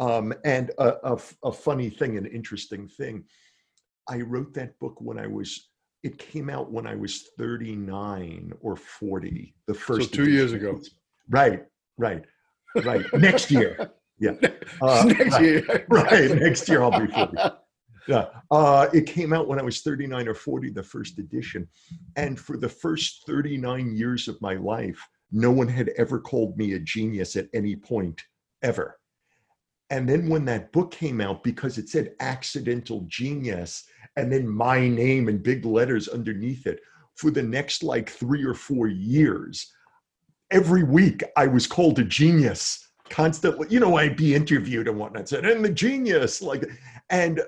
Um, 0.00 0.34
and 0.44 0.72
a 0.78 1.16
funny 1.52 1.90
thing, 1.90 2.18
an 2.18 2.26
interesting 2.26 2.88
thing, 2.88 3.24
I 4.08 4.22
wrote 4.22 4.54
that 4.54 4.78
book 4.80 5.00
when 5.00 5.18
I 5.18 5.28
was. 5.28 5.70
It 6.04 6.18
came 6.18 6.50
out 6.50 6.70
when 6.70 6.86
I 6.86 6.94
was 6.94 7.30
39 7.38 8.52
or 8.60 8.76
40. 8.76 9.54
The 9.66 9.74
first. 9.74 10.12
two 10.12 10.30
years 10.30 10.52
ago. 10.52 10.78
Right. 11.30 11.64
Right. 11.96 12.24
Right. 12.84 13.04
Next 13.14 13.50
year. 13.50 13.90
Yeah. 14.18 14.34
Uh, 14.80 15.04
Next 15.04 15.32
right, 15.32 15.42
year. 15.42 15.86
Right. 15.88 16.30
Next 16.30 16.68
year 16.68 16.82
I'll 16.82 16.98
be 17.06 17.12
40. 17.12 17.36
Yeah. 18.08 18.26
Uh, 18.50 18.88
it 18.92 19.06
came 19.06 19.32
out 19.32 19.48
when 19.48 19.58
I 19.58 19.62
was 19.62 19.80
39 19.80 20.28
or 20.28 20.34
40, 20.34 20.70
the 20.70 20.82
first 20.82 21.18
edition. 21.18 21.68
And 22.16 22.38
for 22.38 22.56
the 22.56 22.68
first 22.68 23.24
39 23.26 23.96
years 23.96 24.28
of 24.28 24.40
my 24.40 24.54
life, 24.54 25.00
no 25.32 25.50
one 25.50 25.68
had 25.68 25.90
ever 25.96 26.20
called 26.20 26.56
me 26.56 26.74
a 26.74 26.78
genius 26.78 27.36
at 27.36 27.48
any 27.54 27.76
point, 27.76 28.22
ever. 28.62 28.98
And 29.90 30.08
then 30.08 30.28
when 30.28 30.44
that 30.46 30.72
book 30.72 30.90
came 30.90 31.20
out, 31.20 31.42
because 31.42 31.78
it 31.78 31.88
said 31.88 32.14
accidental 32.20 33.04
genius 33.08 33.84
and 34.16 34.32
then 34.32 34.48
my 34.48 34.88
name 34.88 35.28
in 35.28 35.38
big 35.38 35.64
letters 35.64 36.08
underneath 36.08 36.66
it, 36.66 36.80
for 37.14 37.30
the 37.30 37.42
next 37.42 37.82
like 37.82 38.10
three 38.10 38.44
or 38.44 38.54
four 38.54 38.88
years, 38.88 39.72
every 40.50 40.82
week 40.82 41.22
I 41.36 41.46
was 41.46 41.66
called 41.66 41.98
a 41.98 42.04
genius 42.04 42.88
constantly. 43.08 43.68
You 43.70 43.80
know, 43.80 43.96
I'd 43.96 44.16
be 44.16 44.34
interviewed 44.34 44.88
and 44.88 44.98
whatnot, 44.98 45.28
said, 45.28 45.44
and 45.44 45.64
the 45.64 45.70
genius, 45.70 46.42
like, 46.42 46.64
and 47.10 47.40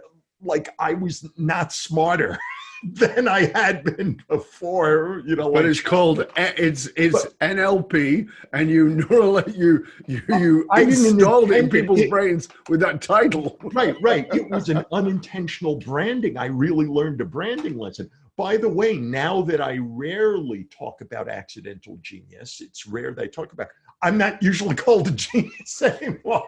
like 0.43 0.69
I 0.79 0.95
was 0.95 1.29
not 1.37 1.73
smarter 1.73 2.39
than 2.93 3.29
I 3.29 3.47
had 3.55 3.85
been 3.85 4.23
before. 4.29 5.23
You 5.27 5.37
know, 5.37 5.51
But 5.51 5.65
like, 5.65 5.71
it's 5.71 5.81
called 5.81 6.21
eh, 6.37 6.53
it's 6.57 6.89
it's 6.97 7.25
NLP, 7.41 8.29
and 8.53 8.71
you 8.71 8.89
neural 9.11 9.43
you 9.51 9.87
you 10.07 10.23
oh, 10.31 10.39
you 10.39 10.67
I 10.71 10.85
didn't 10.85 11.07
installed 11.07 11.51
it 11.51 11.65
in 11.65 11.71
people's 11.71 12.01
It- 12.01 12.11
brains 12.11 12.49
with 12.69 12.81
that 12.81 13.01
title. 13.03 13.59
right, 13.73 13.97
right. 14.03 14.27
It 14.35 14.51
was 14.51 14.69
an 14.69 14.85
unintentional 14.93 15.77
branding. 15.77 16.37
I 16.37 16.47
really 16.47 16.87
learned 16.87 17.21
a 17.21 17.25
branding 17.25 17.79
lesson. 17.79 18.11
By 18.37 18.59
the 18.59 18.69
way, 18.69 18.99
now 18.99 19.41
that 19.43 19.63
I 19.63 19.79
rarely 19.81 20.65
talk 20.65 21.01
about 21.01 21.27
accidental 21.29 21.99
genius, 22.03 22.61
it's 22.61 22.87
rare 22.87 23.15
that 23.15 23.23
I 23.23 23.27
talk 23.29 23.53
about. 23.53 23.69
I'm 24.03 24.19
not 24.19 24.43
usually 24.43 24.75
called 24.75 25.09
a 25.09 25.11
genius 25.13 25.81
anymore, 25.81 26.45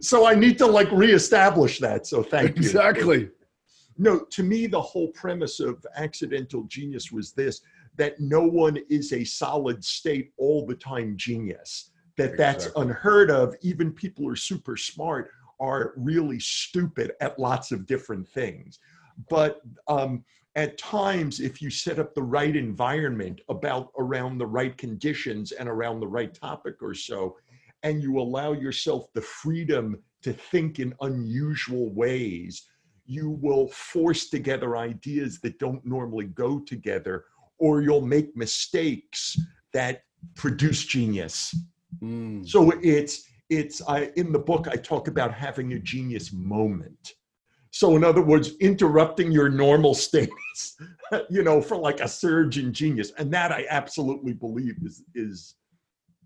so 0.00 0.26
I 0.26 0.34
need 0.34 0.56
to 0.58 0.66
like 0.66 0.90
reestablish 0.90 1.78
that. 1.80 2.06
So 2.06 2.22
thank 2.22 2.56
you. 2.56 2.62
Exactly. 2.62 3.28
No, 3.98 4.20
to 4.20 4.42
me, 4.42 4.66
the 4.66 4.80
whole 4.80 5.08
premise 5.08 5.60
of 5.60 5.84
accidental 5.96 6.64
genius 6.64 7.10
was 7.10 7.32
this: 7.32 7.60
that 7.96 8.20
no 8.20 8.42
one 8.42 8.78
is 8.88 9.12
a 9.12 9.24
solid 9.24 9.84
state 9.84 10.32
all 10.36 10.66
the 10.66 10.74
time 10.74 11.16
genius. 11.16 11.90
That 12.16 12.36
that's 12.36 12.66
Exactly. 12.66 12.82
unheard 12.82 13.30
of. 13.30 13.54
Even 13.62 13.92
people 13.92 14.24
who 14.24 14.30
are 14.30 14.36
super 14.36 14.76
smart 14.76 15.30
are 15.60 15.94
really 15.96 16.38
stupid 16.38 17.12
at 17.20 17.38
lots 17.38 17.72
of 17.72 17.86
different 17.86 18.28
things. 18.28 18.78
But 19.30 19.60
um, 19.88 20.24
at 20.54 20.78
times, 20.78 21.40
if 21.40 21.60
you 21.60 21.70
set 21.70 21.98
up 21.98 22.14
the 22.14 22.22
right 22.22 22.54
environment 22.54 23.40
about 23.48 23.92
around 23.98 24.38
the 24.38 24.46
right 24.46 24.76
conditions 24.76 25.52
and 25.52 25.68
around 25.68 26.00
the 26.00 26.06
right 26.08 26.34
topic 26.34 26.82
or 26.82 26.94
so, 26.94 27.36
and 27.82 28.02
you 28.02 28.18
allow 28.18 28.52
yourself 28.52 29.12
the 29.12 29.20
freedom 29.20 30.02
to 30.22 30.32
think 30.32 30.80
in 30.80 30.94
unusual 31.02 31.92
ways, 31.94 32.66
you 33.06 33.30
will 33.30 33.68
force 33.68 34.28
together 34.28 34.76
ideas 34.76 35.40
that 35.40 35.58
don't 35.58 35.84
normally 35.84 36.26
go 36.26 36.58
together, 36.58 37.24
or 37.58 37.80
you'll 37.80 38.06
make 38.06 38.36
mistakes 38.36 39.38
that 39.72 40.02
produce 40.34 40.84
genius. 40.84 41.54
Mm. 42.02 42.46
So 42.46 42.72
it's 42.82 43.24
it's 43.48 43.80
I 43.88 44.10
in 44.16 44.32
the 44.32 44.38
book 44.38 44.66
I 44.68 44.76
talk 44.76 45.08
about 45.08 45.32
having 45.32 45.72
a 45.72 45.78
genius 45.78 46.32
moment. 46.32 47.14
So 47.70 47.94
in 47.94 48.04
other 48.04 48.22
words, 48.22 48.56
interrupting 48.60 49.30
your 49.30 49.50
normal 49.50 49.92
states, 49.94 50.76
you 51.30 51.42
know, 51.42 51.60
for 51.60 51.76
like 51.76 52.00
a 52.00 52.08
surge 52.08 52.58
in 52.58 52.72
genius, 52.72 53.12
and 53.18 53.30
that 53.32 53.52
I 53.52 53.66
absolutely 53.68 54.32
believe 54.32 54.76
is 54.82 55.04
is 55.14 55.54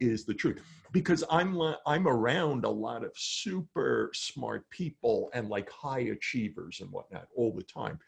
is 0.01 0.25
the 0.25 0.35
truth 0.35 0.63
because 0.93 1.23
I'm 1.31 1.61
I'm 1.87 2.09
around 2.09 2.65
a 2.65 2.71
lot 2.71 3.05
of 3.05 3.13
super 3.15 4.11
smart 4.15 4.69
people 4.71 5.31
and 5.35 5.49
like 5.49 5.71
high 5.71 6.01
achievers 6.01 6.81
and 6.81 6.91
whatnot 6.91 7.29
all 7.37 7.53
the 7.53 7.63
time, 7.63 7.99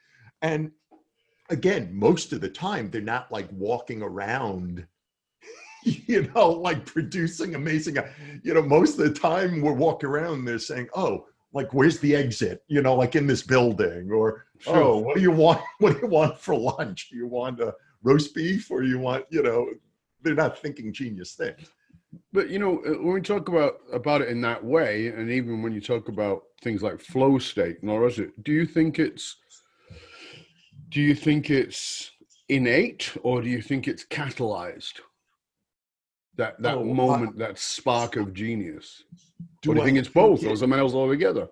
and 0.42 0.70
again, 1.50 1.90
most 1.92 2.32
of 2.32 2.40
the 2.40 2.48
time 2.48 2.90
they're 2.90 3.00
not 3.00 3.30
like 3.30 3.48
walking 3.52 4.02
around 4.02 4.86
you 5.84 6.30
know, 6.34 6.50
like 6.50 6.86
producing 6.86 7.54
amazing. 7.54 7.96
You 8.42 8.54
know, 8.54 8.62
most 8.62 8.98
of 8.98 9.04
the 9.04 9.18
time 9.18 9.60
we're 9.60 9.72
walking 9.72 10.08
around, 10.08 10.44
they're 10.44 10.58
saying, 10.58 10.88
"Oh, 10.94 11.26
like 11.52 11.74
where's 11.74 11.98
the 11.98 12.14
exit?" 12.14 12.62
You 12.68 12.82
know, 12.82 12.94
like 12.94 13.16
in 13.16 13.26
this 13.26 13.42
building, 13.42 14.10
or 14.10 14.46
Sure. 14.58 14.76
"Oh, 14.76 14.98
what 14.98 15.16
do 15.16 15.22
you 15.22 15.32
want? 15.32 15.60
What 15.78 15.94
do 15.94 16.00
you 16.02 16.08
want 16.08 16.38
for 16.38 16.54
lunch? 16.54 17.08
Do 17.10 17.16
you 17.16 17.26
want 17.26 17.60
a 17.60 17.74
roast 18.02 18.34
beef, 18.34 18.70
or 18.70 18.82
you 18.84 18.98
want?" 18.98 19.24
You 19.30 19.42
know, 19.42 19.68
they're 20.22 20.34
not 20.34 20.58
thinking 20.58 20.92
genius 20.92 21.34
things. 21.34 21.68
But 22.32 22.50
you 22.50 22.58
know, 22.58 22.78
uh, 22.84 22.90
when 23.02 23.14
we 23.14 23.20
talk 23.20 23.48
about 23.48 23.74
about 23.92 24.20
it 24.22 24.28
in 24.28 24.40
that 24.42 24.62
way, 24.64 25.08
and 25.08 25.30
even 25.30 25.62
when 25.62 25.72
you 25.72 25.80
talk 25.80 26.08
about 26.08 26.42
things 26.62 26.82
like 26.82 27.00
flow 27.00 27.38
state 27.38 27.78
and 27.80 27.90
all 27.90 27.98
the 27.98 28.04
rest 28.04 28.18
of 28.18 28.24
it, 28.26 28.42
do 28.44 28.52
you 28.52 28.66
think 28.66 28.98
it's 28.98 29.36
do 30.88 31.00
you 31.00 31.14
think 31.14 31.50
it's 31.50 32.10
innate 32.48 33.16
or 33.22 33.40
do 33.42 33.48
you 33.48 33.62
think 33.62 33.88
it's 33.88 34.04
catalyzed? 34.04 35.00
That 36.36 36.60
that 36.62 36.74
Oh, 36.76 36.80
I- 36.90 36.92
moment, 36.92 37.38
that 37.38 37.58
spark 37.58 38.16
of 38.16 38.32
genius. 38.34 39.04
Do 39.62 39.70
do 39.70 39.74
you 39.76 39.80
I 39.82 39.84
think 39.84 39.98
it's 39.98 40.08
think 40.08 40.14
both 40.14 40.42
it- 40.42 40.48
or 40.48 40.56
something 40.56 40.78
else 40.78 40.94
altogether? 40.94 41.48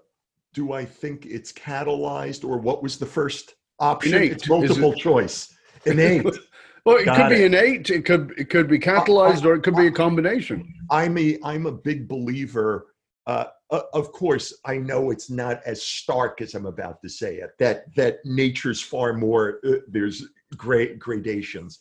Do 0.52 0.72
I 0.72 0.84
think 0.84 1.26
it's 1.26 1.52
catalyzed, 1.52 2.44
or 2.44 2.58
what 2.58 2.82
was 2.82 2.98
the 2.98 3.06
first 3.06 3.54
option? 3.78 4.14
Innate. 4.14 4.32
It's 4.32 4.48
multiple 4.48 4.92
it- 4.92 4.98
choice. 4.98 5.54
Innate. 5.86 6.26
Well, 6.84 6.96
it 6.96 7.04
Got 7.04 7.16
could 7.16 7.28
be 7.28 7.42
it. 7.42 7.46
innate. 7.46 7.90
It 7.90 8.04
could 8.04 8.34
it 8.38 8.50
could 8.50 8.68
be 8.68 8.78
catalyzed, 8.78 9.44
or 9.44 9.54
it 9.54 9.62
could 9.62 9.76
be 9.76 9.86
a 9.86 9.90
combination. 9.92 10.72
I'm 10.90 11.16
a 11.18 11.38
I'm 11.44 11.66
a 11.66 11.72
big 11.72 12.08
believer. 12.08 12.86
Uh, 13.26 13.46
o- 13.70 13.84
of 13.92 14.12
course, 14.12 14.58
I 14.64 14.78
know 14.78 15.10
it's 15.10 15.30
not 15.30 15.60
as 15.66 15.82
stark 15.82 16.40
as 16.40 16.54
I'm 16.54 16.66
about 16.66 17.00
to 17.02 17.08
say 17.08 17.36
it. 17.36 17.50
That 17.58 17.94
that 17.96 18.18
nature's 18.24 18.80
far 18.80 19.12
more. 19.12 19.60
Uh, 19.66 19.76
there's 19.88 20.24
great 20.56 20.98
gradations. 20.98 21.78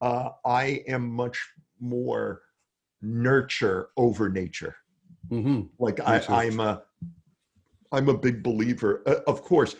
Uh, 0.00 0.30
I 0.44 0.82
am 0.88 1.08
much 1.08 1.38
more 1.80 2.42
nurture 3.00 3.88
over 3.96 4.28
nature. 4.28 4.76
Mm-hmm. 5.30 5.62
Like 5.78 6.00
I, 6.00 6.22
I'm 6.28 6.60
a 6.60 6.82
I'm 7.92 8.08
a 8.08 8.16
big 8.16 8.42
believer. 8.42 9.02
Uh, 9.06 9.20
of 9.26 9.42
course, 9.42 9.76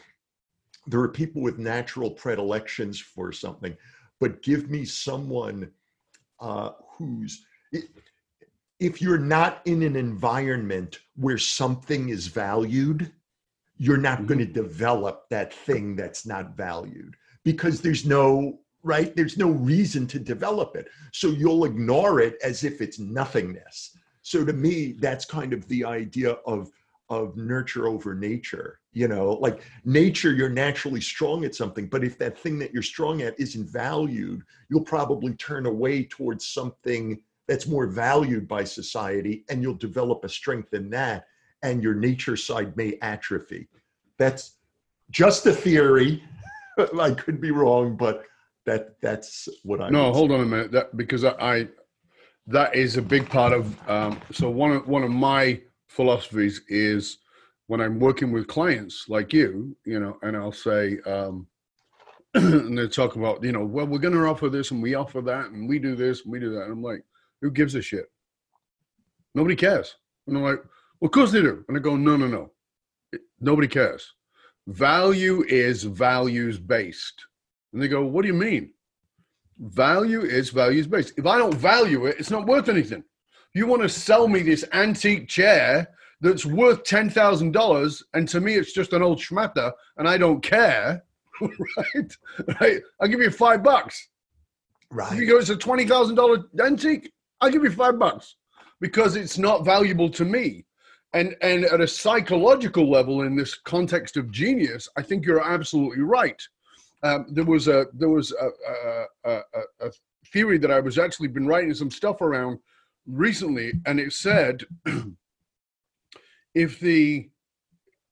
there 0.86 1.00
are 1.00 1.08
people 1.08 1.42
with 1.42 1.58
natural 1.58 2.10
predilections 2.10 2.98
for 2.98 3.32
something, 3.32 3.76
but 4.20 4.42
give 4.42 4.70
me 4.70 4.84
someone 4.84 5.70
uh, 6.40 6.70
who's 6.96 7.44
if 8.80 9.00
you're 9.00 9.18
not 9.18 9.62
in 9.64 9.82
an 9.82 9.96
environment 9.96 10.98
where 11.16 11.38
something 11.38 12.08
is 12.08 12.26
valued, 12.26 13.12
you're 13.78 13.96
not 13.96 14.26
going 14.26 14.38
to 14.38 14.44
develop 14.46 15.24
that 15.30 15.52
thing 15.52 15.96
that's 15.96 16.26
not 16.26 16.56
valued 16.56 17.16
because 17.44 17.80
there's 17.80 18.04
no 18.04 18.58
right? 18.82 19.16
There's 19.16 19.38
no 19.38 19.48
reason 19.48 20.06
to 20.08 20.18
develop 20.18 20.76
it. 20.76 20.88
So 21.12 21.28
you'll 21.28 21.64
ignore 21.64 22.20
it 22.20 22.36
as 22.44 22.64
if 22.64 22.82
it's 22.82 22.98
nothingness. 22.98 23.96
So 24.20 24.44
to 24.44 24.52
me 24.52 24.92
that's 24.98 25.24
kind 25.24 25.52
of 25.52 25.66
the 25.68 25.84
idea 25.84 26.32
of 26.46 26.70
of 27.22 27.36
nurture 27.36 27.86
over 27.86 28.14
nature 28.14 28.80
you 28.92 29.08
know? 29.08 29.32
Like 29.32 29.62
nature 29.84 30.32
you're 30.32 30.48
naturally 30.48 31.00
strong 31.00 31.44
at 31.44 31.54
something 31.54 31.86
but 31.86 32.04
if 32.04 32.18
that 32.18 32.38
thing 32.38 32.58
that 32.60 32.72
you're 32.72 32.82
strong 32.82 33.22
at 33.22 33.38
isn't 33.38 33.68
valued 33.68 34.42
you'll 34.68 34.84
probably 34.84 35.34
turn 35.34 35.66
away 35.66 36.04
towards 36.04 36.46
something 36.46 37.20
that's 37.46 37.66
more 37.66 37.86
valued 37.86 38.48
by 38.48 38.64
society 38.64 39.44
and 39.48 39.62
you'll 39.62 39.74
develop 39.74 40.24
a 40.24 40.28
strength 40.28 40.72
in 40.74 40.90
that 40.90 41.26
and 41.62 41.82
your 41.82 41.94
nature 41.94 42.36
side 42.36 42.76
may 42.76 42.98
atrophy. 43.02 43.68
That's 44.18 44.56
just 45.10 45.46
a 45.46 45.52
theory. 45.52 46.22
I 47.00 47.10
could 47.12 47.40
be 47.40 47.50
wrong 47.50 47.96
but 47.96 48.24
that 48.66 49.00
that's 49.02 49.48
what 49.62 49.80
i 49.80 49.90
no 49.90 50.12
hold 50.12 50.30
say. 50.30 50.34
on 50.36 50.40
a 50.40 50.46
minute. 50.46 50.72
That 50.72 50.96
because 50.96 51.24
I, 51.24 51.34
I 51.38 51.68
that 52.46 52.74
is 52.74 52.96
a 52.96 53.02
big 53.02 53.28
part 53.28 53.52
of 53.52 53.88
um, 53.88 54.20
so 54.32 54.50
one 54.50 54.72
of 54.72 54.88
one 54.88 55.02
of 55.02 55.10
my 55.10 55.60
philosophies 55.94 56.60
is 56.68 57.18
when 57.68 57.80
i'm 57.80 57.98
working 57.98 58.32
with 58.32 58.46
clients 58.48 59.06
like 59.08 59.32
you 59.32 59.76
you 59.84 60.00
know 60.00 60.18
and 60.22 60.36
i'll 60.36 60.52
say 60.52 60.98
um, 61.06 61.46
and 62.34 62.76
they 62.76 62.88
talk 62.88 63.14
about 63.14 63.42
you 63.44 63.52
know 63.52 63.64
well 63.64 63.86
we're 63.86 63.98
going 63.98 64.12
to 64.12 64.26
offer 64.26 64.48
this 64.48 64.72
and 64.72 64.82
we 64.82 64.94
offer 64.94 65.20
that 65.20 65.46
and 65.46 65.68
we 65.68 65.78
do 65.78 65.94
this 65.94 66.22
and 66.22 66.32
we 66.32 66.40
do 66.40 66.50
that. 66.50 66.62
And 66.62 66.72
i'm 66.72 66.82
like 66.82 67.04
who 67.40 67.50
gives 67.50 67.74
a 67.76 67.82
shit? 67.82 68.06
Nobody 69.34 69.54
cares. 69.54 69.94
And 70.26 70.36
i'm 70.36 70.42
like 70.42 70.58
well 71.00 71.08
of 71.08 71.12
course 71.12 71.30
they 71.30 71.42
do. 71.42 71.64
And 71.68 71.76
i 71.76 71.80
go 71.80 71.96
no 71.96 72.16
no 72.16 72.26
no. 72.26 72.50
It- 73.12 73.20
nobody 73.40 73.68
cares. 73.68 74.14
Value 74.66 75.44
is 75.46 75.84
values 75.84 76.58
based. 76.58 77.24
And 77.72 77.80
they 77.80 77.86
go 77.86 78.04
what 78.04 78.22
do 78.22 78.28
you 78.28 78.34
mean? 78.34 78.72
Value 79.60 80.22
is 80.22 80.50
values 80.50 80.88
based. 80.88 81.12
If 81.16 81.26
I 81.26 81.38
don't 81.38 81.54
value 81.54 82.06
it, 82.06 82.16
it's 82.18 82.30
not 82.32 82.46
worth 82.46 82.68
anything. 82.68 83.04
You 83.54 83.66
want 83.66 83.82
to 83.82 83.88
sell 83.88 84.26
me 84.26 84.42
this 84.42 84.64
antique 84.72 85.28
chair 85.28 85.88
that's 86.20 86.44
worth 86.44 86.82
ten 86.82 87.08
thousand 87.08 87.52
dollars, 87.52 88.02
and 88.12 88.28
to 88.28 88.40
me 88.40 88.54
it's 88.54 88.72
just 88.72 88.92
an 88.92 89.02
old 89.02 89.20
schmatter, 89.20 89.72
and 89.96 90.08
I 90.08 90.18
don't 90.18 90.42
care. 90.42 91.04
right? 91.40 92.16
Right? 92.60 92.82
I'll 93.00 93.08
give 93.08 93.20
you 93.20 93.30
five 93.30 93.62
bucks. 93.62 94.08
Right. 94.90 95.12
If 95.12 95.18
you 95.18 95.26
go, 95.26 95.38
it's 95.38 95.50
a 95.50 95.56
twenty 95.56 95.86
thousand 95.86 96.16
dollar 96.16 96.44
antique. 96.60 97.12
I'll 97.40 97.50
give 97.50 97.62
you 97.62 97.70
five 97.70 97.98
bucks 97.98 98.36
because 98.80 99.16
it's 99.16 99.38
not 99.38 99.64
valuable 99.64 100.10
to 100.10 100.24
me. 100.24 100.66
And 101.12 101.36
and 101.40 101.64
at 101.64 101.80
a 101.80 101.86
psychological 101.86 102.90
level, 102.90 103.22
in 103.22 103.36
this 103.36 103.54
context 103.54 104.16
of 104.16 104.32
genius, 104.32 104.88
I 104.96 105.02
think 105.02 105.24
you're 105.24 105.44
absolutely 105.44 106.02
right. 106.02 106.42
Um, 107.04 107.26
there 107.30 107.44
was 107.44 107.68
a 107.68 107.86
there 107.92 108.08
was 108.08 108.32
a, 108.32 108.48
a, 109.30 109.30
a, 109.30 109.86
a 109.86 109.92
theory 110.32 110.58
that 110.58 110.72
I 110.72 110.80
was 110.80 110.98
actually 110.98 111.28
been 111.28 111.46
writing 111.46 111.72
some 111.74 111.90
stuff 111.90 112.20
around 112.20 112.58
recently, 113.06 113.72
and 113.86 114.00
it 114.00 114.12
said 114.12 114.64
if 116.54 116.80
the 116.80 117.30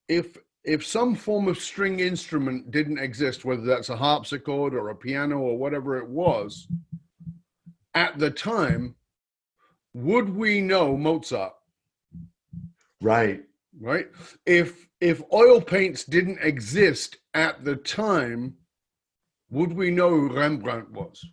if 0.08 0.36
if 0.64 0.86
some 0.86 1.14
form 1.14 1.48
of 1.48 1.58
string 1.58 2.00
instrument 2.00 2.70
didn't 2.70 2.98
exist, 2.98 3.44
whether 3.44 3.62
that's 3.62 3.88
a 3.88 3.96
harpsichord 3.96 4.74
or 4.74 4.90
a 4.90 4.94
piano 4.94 5.38
or 5.38 5.58
whatever 5.58 5.98
it 5.98 6.08
was, 6.08 6.68
at 7.94 8.18
the 8.18 8.30
time, 8.30 8.94
would 9.94 10.28
we 10.28 10.60
know 10.60 10.96
Mozart? 10.96 11.54
Right. 13.00 13.42
Right. 13.80 14.08
If 14.46 14.88
if 15.00 15.22
oil 15.32 15.60
paints 15.60 16.04
didn't 16.04 16.38
exist 16.40 17.16
at 17.34 17.64
the 17.64 17.76
time, 17.76 18.54
would 19.50 19.72
we 19.72 19.90
know 19.90 20.10
who 20.10 20.28
Rembrandt 20.32 20.92
was? 20.92 21.24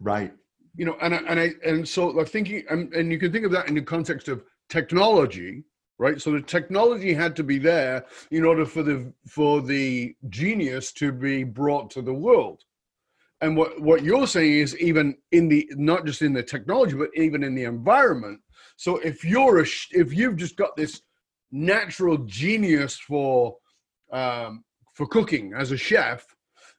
Right. 0.00 0.32
You 0.76 0.84
know, 0.84 0.96
and 1.00 1.14
I, 1.14 1.18
and 1.28 1.40
I 1.40 1.54
and 1.64 1.88
so 1.88 2.08
like 2.08 2.28
thinking 2.28 2.64
and, 2.68 2.92
and 2.92 3.10
you 3.10 3.18
can 3.18 3.32
think 3.32 3.46
of 3.46 3.52
that 3.52 3.68
in 3.68 3.74
the 3.74 3.82
context 3.82 4.28
of 4.28 4.42
technology, 4.68 5.64
right? 5.98 6.20
So 6.20 6.32
the 6.32 6.42
technology 6.42 7.14
had 7.14 7.34
to 7.36 7.42
be 7.42 7.58
there 7.58 8.04
in 8.30 8.44
order 8.44 8.66
for 8.66 8.82
the 8.82 9.12
for 9.26 9.62
the 9.62 10.14
genius 10.28 10.92
to 10.92 11.12
be 11.12 11.44
brought 11.44 11.90
to 11.92 12.02
the 12.02 12.12
world. 12.12 12.62
And 13.40 13.56
what 13.56 13.80
what 13.80 14.02
you're 14.02 14.26
saying 14.26 14.52
is 14.52 14.78
even 14.78 15.16
in 15.32 15.48
the 15.48 15.70
not 15.76 16.06
just 16.06 16.22
in 16.22 16.32
the 16.32 16.42
technology, 16.42 16.94
but 16.94 17.10
even 17.14 17.42
in 17.42 17.54
the 17.54 17.64
environment. 17.64 18.40
So 18.76 18.98
if 18.98 19.24
you're 19.24 19.60
a 19.60 19.66
if 19.92 20.12
you've 20.12 20.36
just 20.36 20.56
got 20.56 20.76
this 20.76 21.02
natural 21.52 22.18
genius 22.18 22.98
for 22.98 23.56
um, 24.12 24.64
for 24.94 25.06
cooking 25.06 25.52
as 25.54 25.70
a 25.72 25.76
chef, 25.76 26.26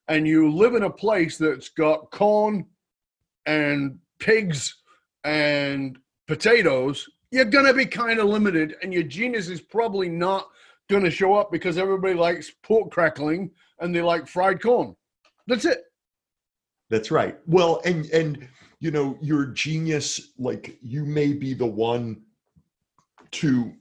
and 0.07 0.27
you 0.27 0.51
live 0.51 0.75
in 0.75 0.83
a 0.83 0.89
place 0.89 1.37
that's 1.37 1.69
got 1.69 2.09
corn 2.11 2.65
and 3.47 3.97
pigs 4.19 4.75
and 5.23 5.97
potatoes, 6.27 7.09
you're 7.31 7.45
going 7.45 7.65
to 7.65 7.73
be 7.73 7.85
kind 7.85 8.19
of 8.19 8.27
limited, 8.27 8.75
and 8.83 8.93
your 8.93 9.03
genius 9.03 9.49
is 9.49 9.61
probably 9.61 10.09
not 10.09 10.47
going 10.89 11.03
to 11.03 11.11
show 11.11 11.33
up 11.33 11.51
because 11.51 11.77
everybody 11.77 12.13
likes 12.13 12.51
pork 12.63 12.91
crackling 12.91 13.49
and 13.79 13.95
they 13.95 14.01
like 14.01 14.27
fried 14.27 14.61
corn. 14.61 14.95
That's 15.47 15.65
it. 15.65 15.83
That's 16.89 17.11
right. 17.11 17.37
Well, 17.47 17.81
and 17.83 18.05
and 18.11 18.47
you 18.79 18.91
know, 18.91 19.17
your 19.21 19.47
genius, 19.47 20.31
like 20.37 20.77
you 20.81 21.03
may 21.03 21.33
be 21.33 21.53
the 21.53 21.65
one 21.65 22.21
to 23.31 23.73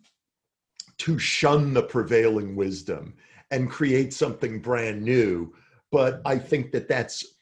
to 0.99 1.19
shun 1.19 1.75
the 1.75 1.83
prevailing 1.83 2.57
wisdom 2.57 3.15
and 3.51 3.71
create 3.71 4.13
something 4.13 4.61
brand 4.61 5.03
new. 5.03 5.55
But 5.93 6.21
I 6.25 6.39
think 6.39 6.73
that 6.73 6.89
that's 6.89 7.36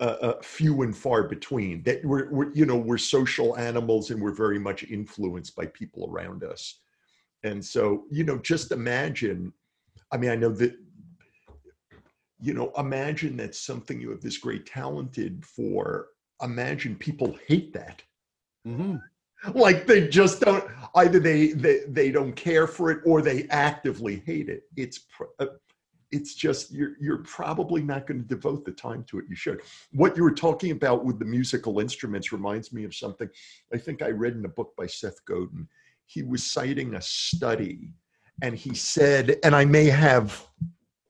uh, 0.00 0.16
uh, 0.22 0.42
few 0.42 0.82
and 0.82 0.96
far 0.96 1.24
between. 1.24 1.82
That 1.82 2.04
we're, 2.04 2.30
we're, 2.30 2.52
you 2.52 2.66
know, 2.66 2.76
we're 2.76 2.98
social 2.98 3.56
animals 3.58 4.10
and 4.10 4.20
we're 4.20 4.32
very 4.32 4.58
much 4.58 4.84
influenced 4.84 5.54
by 5.54 5.66
people 5.66 6.08
around 6.10 6.42
us. 6.42 6.80
And 7.42 7.64
so, 7.64 8.04
you 8.10 8.24
know, 8.24 8.38
just 8.38 8.72
imagine. 8.72 9.52
I 10.12 10.16
mean, 10.16 10.30
I 10.30 10.36
know 10.36 10.50
that. 10.50 10.74
You 12.42 12.54
know, 12.54 12.72
imagine 12.78 13.36
that's 13.36 13.60
something 13.60 14.00
you 14.00 14.08
have 14.10 14.22
this 14.22 14.38
great 14.38 14.64
talented 14.64 15.44
for. 15.44 16.06
Imagine 16.42 16.96
people 16.96 17.36
hate 17.46 17.74
that. 17.74 18.02
Mm-hmm 18.66 18.96
like 19.54 19.86
they 19.86 20.06
just 20.08 20.40
don't 20.40 20.64
either 20.96 21.18
they, 21.18 21.48
they 21.52 21.80
they 21.88 22.10
don't 22.10 22.34
care 22.34 22.66
for 22.66 22.90
it 22.90 22.98
or 23.04 23.22
they 23.22 23.46
actively 23.50 24.22
hate 24.26 24.48
it 24.48 24.64
it's 24.76 25.06
uh, 25.38 25.46
it's 26.12 26.34
just 26.34 26.72
you're 26.72 26.92
you're 27.00 27.18
probably 27.18 27.82
not 27.82 28.06
going 28.06 28.20
to 28.20 28.26
devote 28.26 28.64
the 28.64 28.72
time 28.72 29.04
to 29.04 29.18
it 29.18 29.26
you 29.28 29.36
should. 29.36 29.60
What 29.92 30.16
you 30.16 30.22
were 30.22 30.34
talking 30.34 30.72
about 30.72 31.04
with 31.04 31.18
the 31.18 31.24
musical 31.24 31.80
instruments 31.80 32.32
reminds 32.32 32.72
me 32.72 32.84
of 32.84 32.94
something 32.94 33.28
i 33.72 33.78
think 33.78 34.02
i 34.02 34.08
read 34.08 34.34
in 34.34 34.44
a 34.44 34.48
book 34.48 34.74
by 34.76 34.86
seth 34.86 35.24
godin. 35.24 35.68
He 36.06 36.22
was 36.22 36.42
citing 36.42 36.94
a 36.94 37.02
study 37.02 37.92
and 38.42 38.56
he 38.56 38.74
said 38.74 39.36
and 39.44 39.54
i 39.54 39.64
may 39.64 39.86
have 39.86 40.46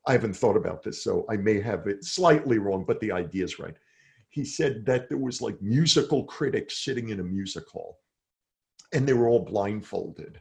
i 0.06 0.12
haven't 0.12 0.36
thought 0.36 0.56
about 0.56 0.82
this 0.82 1.02
so 1.02 1.24
i 1.30 1.36
may 1.36 1.60
have 1.60 1.86
it 1.86 2.04
slightly 2.04 2.58
wrong 2.58 2.84
but 2.86 3.00
the 3.00 3.12
idea 3.12 3.44
is 3.44 3.58
right. 3.58 3.76
He 4.28 4.44
said 4.44 4.86
that 4.86 5.08
there 5.08 5.18
was 5.18 5.42
like 5.42 5.60
musical 5.60 6.24
critics 6.24 6.84
sitting 6.84 7.08
in 7.08 7.20
a 7.20 7.24
music 7.24 7.66
hall 7.68 7.98
and 8.92 9.06
they 9.06 9.12
were 9.12 9.28
all 9.28 9.44
blindfolded. 9.44 10.40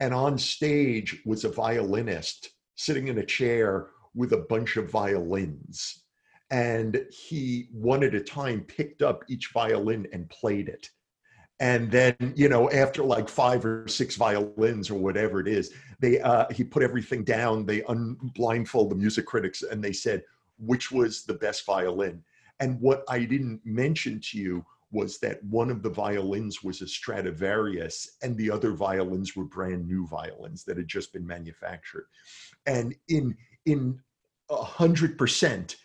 And 0.00 0.12
on 0.12 0.38
stage 0.38 1.22
was 1.24 1.44
a 1.44 1.48
violinist 1.48 2.50
sitting 2.76 3.08
in 3.08 3.18
a 3.18 3.26
chair 3.26 3.88
with 4.14 4.32
a 4.32 4.44
bunch 4.48 4.76
of 4.76 4.90
violins. 4.90 6.02
And 6.50 7.04
he, 7.10 7.68
one 7.72 8.04
at 8.04 8.14
a 8.14 8.20
time, 8.20 8.60
picked 8.62 9.02
up 9.02 9.24
each 9.28 9.50
violin 9.52 10.06
and 10.12 10.28
played 10.30 10.68
it. 10.68 10.90
And 11.60 11.90
then, 11.90 12.16
you 12.36 12.48
know, 12.48 12.70
after 12.70 13.02
like 13.02 13.28
five 13.28 13.64
or 13.64 13.86
six 13.88 14.16
violins 14.16 14.90
or 14.90 14.94
whatever 14.94 15.40
it 15.40 15.48
is, 15.48 15.72
they 16.00 16.20
uh, 16.20 16.46
he 16.52 16.64
put 16.64 16.82
everything 16.82 17.24
down. 17.24 17.64
They 17.64 17.82
unblindfold 17.82 18.90
the 18.90 18.96
music 18.96 19.24
critics 19.24 19.62
and 19.62 19.82
they 19.82 19.92
said 19.92 20.22
which 20.58 20.90
was 20.90 21.24
the 21.24 21.34
best 21.34 21.64
violin. 21.66 22.22
And 22.60 22.80
what 22.80 23.04
I 23.08 23.20
didn't 23.20 23.60
mention 23.64 24.20
to 24.20 24.38
you 24.38 24.64
was 24.94 25.18
that 25.18 25.44
one 25.44 25.70
of 25.70 25.82
the 25.82 25.90
violins 25.90 26.62
was 26.62 26.80
a 26.80 26.86
Stradivarius 26.86 28.16
and 28.22 28.36
the 28.36 28.50
other 28.50 28.72
violins 28.72 29.36
were 29.36 29.44
brand 29.44 29.86
new 29.86 30.06
violins 30.06 30.64
that 30.64 30.76
had 30.76 30.88
just 30.88 31.12
been 31.12 31.26
manufactured. 31.26 32.06
And 32.66 32.94
in 33.08 33.36
in 33.66 34.00
a 34.48 34.62
hundred 34.62 35.18
percent, 35.18 35.76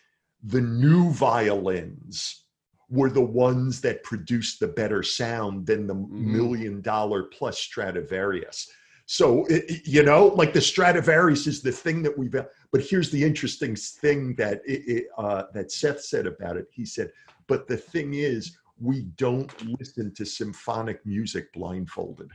the 0.42 0.60
new 0.60 1.10
violins 1.10 2.44
were 2.88 3.10
the 3.10 3.20
ones 3.20 3.80
that 3.80 4.02
produced 4.02 4.60
the 4.60 4.68
better 4.68 5.02
sound 5.02 5.66
than 5.66 5.86
the 5.86 5.94
mm-hmm. 5.94 6.32
million 6.32 6.80
dollar 6.80 7.24
plus 7.24 7.58
Stradivarius. 7.58 8.68
So 9.06 9.44
it, 9.46 9.86
you 9.86 10.04
know, 10.04 10.26
like 10.26 10.52
the 10.52 10.60
Stradivarius 10.60 11.48
is 11.48 11.62
the 11.62 11.72
thing 11.72 12.02
that 12.02 12.16
we've. 12.16 12.32
But 12.72 12.80
here's 12.80 13.10
the 13.10 13.24
interesting 13.24 13.74
thing 13.74 14.36
that 14.36 14.62
it, 14.64 15.06
uh, 15.18 15.44
that 15.52 15.72
Seth 15.72 16.02
said 16.02 16.26
about 16.26 16.56
it. 16.56 16.66
He 16.70 16.84
said, 16.84 17.10
"But 17.48 17.66
the 17.66 17.76
thing 17.76 18.14
is, 18.14 18.56
we 18.80 19.02
don't 19.16 19.52
listen 19.78 20.12
to 20.14 20.24
symphonic 20.24 21.04
music 21.04 21.52
blindfolded. 21.52 22.30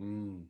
Mm. 0.00 0.44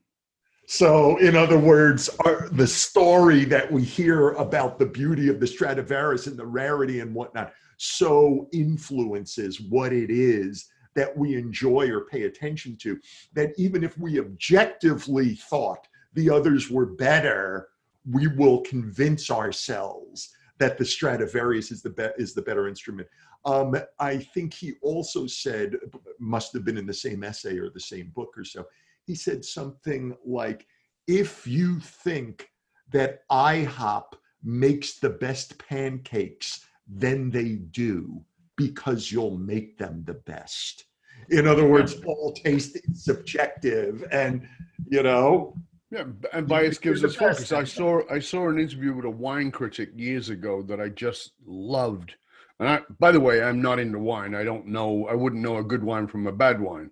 So, 0.69 1.17
in 1.19 1.35
other 1.35 1.59
words, 1.59 2.09
our, 2.25 2.49
the 2.51 2.67
story 2.67 3.45
that 3.47 3.71
we 3.71 3.83
hear 3.83 4.31
about 4.33 4.79
the 4.79 4.87
beauty 4.87 5.29
of 5.29 5.41
the 5.41 5.47
Stradivarius 5.47 6.29
and 6.29 6.37
the 6.37 6.47
rarity 6.47 7.01
and 7.01 7.15
whatnot 7.15 7.53
so 7.79 8.49
influences 8.53 9.61
what 9.61 9.93
it 9.93 10.11
is 10.11 10.69
that 10.95 11.17
we 11.17 11.35
enjoy 11.35 11.91
or 11.91 12.05
pay 12.05 12.25
attention 12.25 12.77
to 12.77 12.99
that 13.33 13.53
even 13.57 13.83
if 13.83 13.99
we 13.99 14.21
objectively 14.21 15.35
thought 15.35 15.89
the 16.15 16.31
others 16.31 16.71
were 16.71 16.87
better, 16.87 17.69
we 18.09 18.29
will 18.29 18.61
convince 18.61 19.31
ourselves 19.31 20.31
that 20.59 20.79
the 20.79 20.85
Stradivarius 20.85 21.73
is 21.73 21.83
the 21.83 21.91
be- 21.91 22.23
is 22.23 22.35
the 22.35 22.43
better 22.43 22.69
instrument. 22.69 23.09
Um, 23.45 23.77
I 23.99 24.19
think 24.19 24.55
he 24.55 24.75
also 24.83 25.27
said, 25.27 25.77
must 26.21 26.53
have 26.53 26.65
been 26.65 26.79
in 26.79 26.87
the 26.87 26.95
same 26.95 27.25
essay 27.25 27.59
or 27.59 27.71
the 27.71 27.81
same 27.81 28.13
book 28.15 28.35
or 28.37 28.45
so, 28.45 28.67
he 29.05 29.15
said 29.15 29.45
something 29.45 30.17
like, 30.25 30.67
if 31.09 31.47
you 31.47 31.81
think 31.81 32.49
that 32.93 33.29
IHOP 33.31 34.13
makes 34.45 34.99
the 34.99 35.11
best 35.11 35.59
pancakes, 35.59 36.65
then 36.87 37.31
they 37.31 37.55
do 37.55 38.25
because 38.57 39.11
you'll 39.11 39.39
make 39.39 39.79
them 39.79 40.03
the 40.07 40.15
best. 40.15 40.85
In 41.31 41.47
other 41.47 41.67
words, 41.67 41.97
all 42.07 42.33
taste 42.33 42.77
is 42.77 43.05
subjective, 43.05 44.05
and 44.11 44.47
you 44.89 45.03
know. 45.03 45.55
Yeah, 45.91 46.05
and 46.33 46.49
bias 46.49 46.79
gives 46.79 47.05
us 47.05 47.15
focus. 47.15 47.53
I 47.53 47.65
saw 47.65 48.01
I 48.11 48.19
saw 48.19 48.49
an 48.49 48.59
interview 48.59 48.95
with 48.95 49.05
a 49.05 49.11
wine 49.11 49.51
critic 49.51 49.91
years 49.95 50.31
ago 50.31 50.63
that 50.63 50.81
I 50.81 50.89
just 50.89 51.33
loved 51.47 52.17
and 52.61 52.69
I, 52.69 52.81
by 52.99 53.13
the 53.13 53.21
way, 53.21 53.43
I'm 53.43 53.61
not 53.61 53.79
into 53.79 53.99
wine. 53.99 54.35
I 54.35 54.45
don't 54.45 54.67
know. 54.67 55.07
I 55.09 55.15
wouldn't 55.15 55.43
know 55.43 55.59
a 55.59 55.65
good 55.65 55.83
wine 55.83 56.07
from 56.07 56.27
a 56.27 56.33
bad 56.33 56.61
wine. 56.61 56.91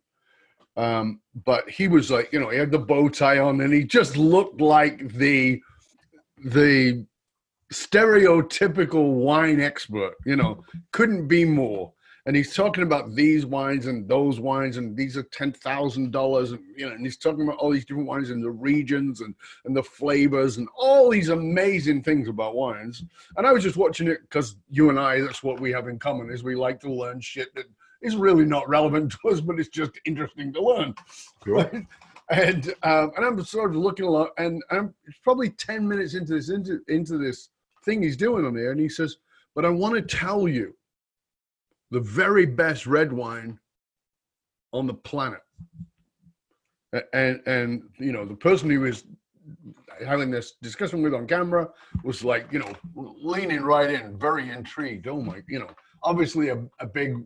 Um, 0.76 1.20
but 1.44 1.68
he 1.68 1.88
was 1.88 2.10
like, 2.10 2.32
you 2.32 2.40
know, 2.40 2.48
he 2.48 2.58
had 2.58 2.70
the 2.70 2.78
bow 2.78 3.08
tie 3.08 3.38
on, 3.38 3.60
and 3.60 3.72
he 3.72 3.84
just 3.84 4.16
looked 4.16 4.60
like 4.60 5.12
the 5.14 5.60
the 6.44 7.04
stereotypical 7.72 9.14
wine 9.14 9.60
expert, 9.60 10.14
you 10.24 10.36
know, 10.36 10.64
couldn't 10.92 11.28
be 11.28 11.44
more. 11.44 11.92
And 12.30 12.36
he's 12.36 12.54
talking 12.54 12.84
about 12.84 13.16
these 13.16 13.44
wines 13.44 13.88
and 13.88 14.06
those 14.06 14.38
wines, 14.38 14.76
and 14.76 14.96
these 14.96 15.16
are 15.16 15.24
ten 15.24 15.50
thousand 15.50 16.12
dollars, 16.12 16.52
and 16.52 16.60
you 16.76 16.86
know, 16.86 16.94
and 16.94 17.04
he's 17.04 17.16
talking 17.16 17.42
about 17.42 17.56
all 17.56 17.72
these 17.72 17.84
different 17.84 18.06
wines 18.06 18.30
and 18.30 18.40
the 18.40 18.52
regions 18.52 19.20
and 19.20 19.34
and 19.64 19.76
the 19.76 19.82
flavors 19.82 20.56
and 20.56 20.68
all 20.76 21.10
these 21.10 21.28
amazing 21.28 22.04
things 22.04 22.28
about 22.28 22.54
wines. 22.54 23.02
And 23.36 23.48
I 23.48 23.52
was 23.52 23.64
just 23.64 23.76
watching 23.76 24.06
it 24.06 24.20
because 24.20 24.54
you 24.70 24.90
and 24.90 25.00
I, 25.00 25.20
that's 25.20 25.42
what 25.42 25.58
we 25.58 25.72
have 25.72 25.88
in 25.88 25.98
common, 25.98 26.30
is 26.30 26.44
we 26.44 26.54
like 26.54 26.78
to 26.82 26.92
learn 26.92 27.20
shit 27.20 27.52
that 27.56 27.64
is 28.00 28.14
really 28.14 28.44
not 28.44 28.68
relevant 28.68 29.10
to 29.10 29.30
us, 29.30 29.40
but 29.40 29.58
it's 29.58 29.68
just 29.68 29.98
interesting 30.04 30.52
to 30.52 30.62
learn. 30.62 30.94
Right? 31.44 31.84
And 32.30 32.68
um, 32.84 33.10
and 33.16 33.26
I'm 33.26 33.42
sort 33.42 33.70
of 33.70 33.76
looking 33.76 34.06
along, 34.06 34.28
and 34.38 34.62
I'm 34.70 34.94
it's 35.04 35.18
probably 35.24 35.50
ten 35.50 35.88
minutes 35.88 36.14
into 36.14 36.34
this 36.34 36.48
into 36.48 36.78
into 36.86 37.18
this 37.18 37.48
thing 37.84 38.04
he's 38.04 38.16
doing 38.16 38.46
on 38.46 38.54
there, 38.54 38.70
and 38.70 38.78
he 38.78 38.88
says, 38.88 39.16
"But 39.56 39.64
I 39.64 39.70
want 39.70 39.96
to 39.96 40.16
tell 40.16 40.46
you, 40.46 40.76
the 41.90 42.00
very 42.00 42.46
best 42.46 42.86
red 42.86 43.12
wine 43.12 43.58
on 44.72 44.86
the 44.86 44.94
planet." 44.94 45.42
And 47.12 47.40
and 47.46 47.82
you 47.98 48.12
know 48.12 48.24
the 48.24 48.34
person 48.34 48.70
he 48.70 48.78
was 48.78 49.04
having 50.04 50.30
this 50.30 50.52
discussion 50.62 51.02
with 51.02 51.14
on 51.14 51.26
camera 51.26 51.68
was 52.04 52.24
like 52.24 52.46
you 52.52 52.58
know 52.58 52.72
leaning 52.94 53.62
right 53.62 53.90
in, 53.90 54.18
very 54.18 54.50
intrigued. 54.50 55.06
Oh 55.08 55.20
my, 55.20 55.42
you 55.48 55.58
know, 55.58 55.70
obviously 56.02 56.48
a, 56.48 56.62
a 56.80 56.86
big 56.86 57.16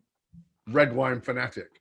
red 0.69 0.95
wine 0.95 1.21
fanatic 1.21 1.81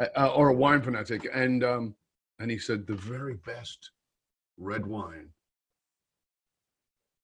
uh, 0.00 0.32
or 0.34 0.48
a 0.48 0.54
wine 0.54 0.82
fanatic, 0.82 1.28
and 1.32 1.64
um, 1.64 1.94
and 2.38 2.50
he 2.50 2.58
said 2.58 2.86
the 2.86 2.94
very 2.94 3.34
best 3.46 3.90
red 4.58 4.86
wine 4.86 5.28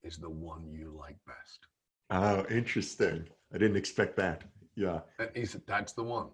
is 0.02 0.16
the 0.16 0.30
one 0.30 0.70
you 0.70 0.94
like 0.98 1.16
best. 1.26 1.66
Oh, 2.11 2.46
interesting. 2.50 3.28
I 3.52 3.58
didn't 3.58 3.76
expect 3.76 4.16
that. 4.16 4.42
Yeah. 4.79 5.01
And 5.19 5.29
he 5.35 5.45
said 5.45 5.62
that's 5.67 5.93
the 5.93 6.05
one. 6.05 6.29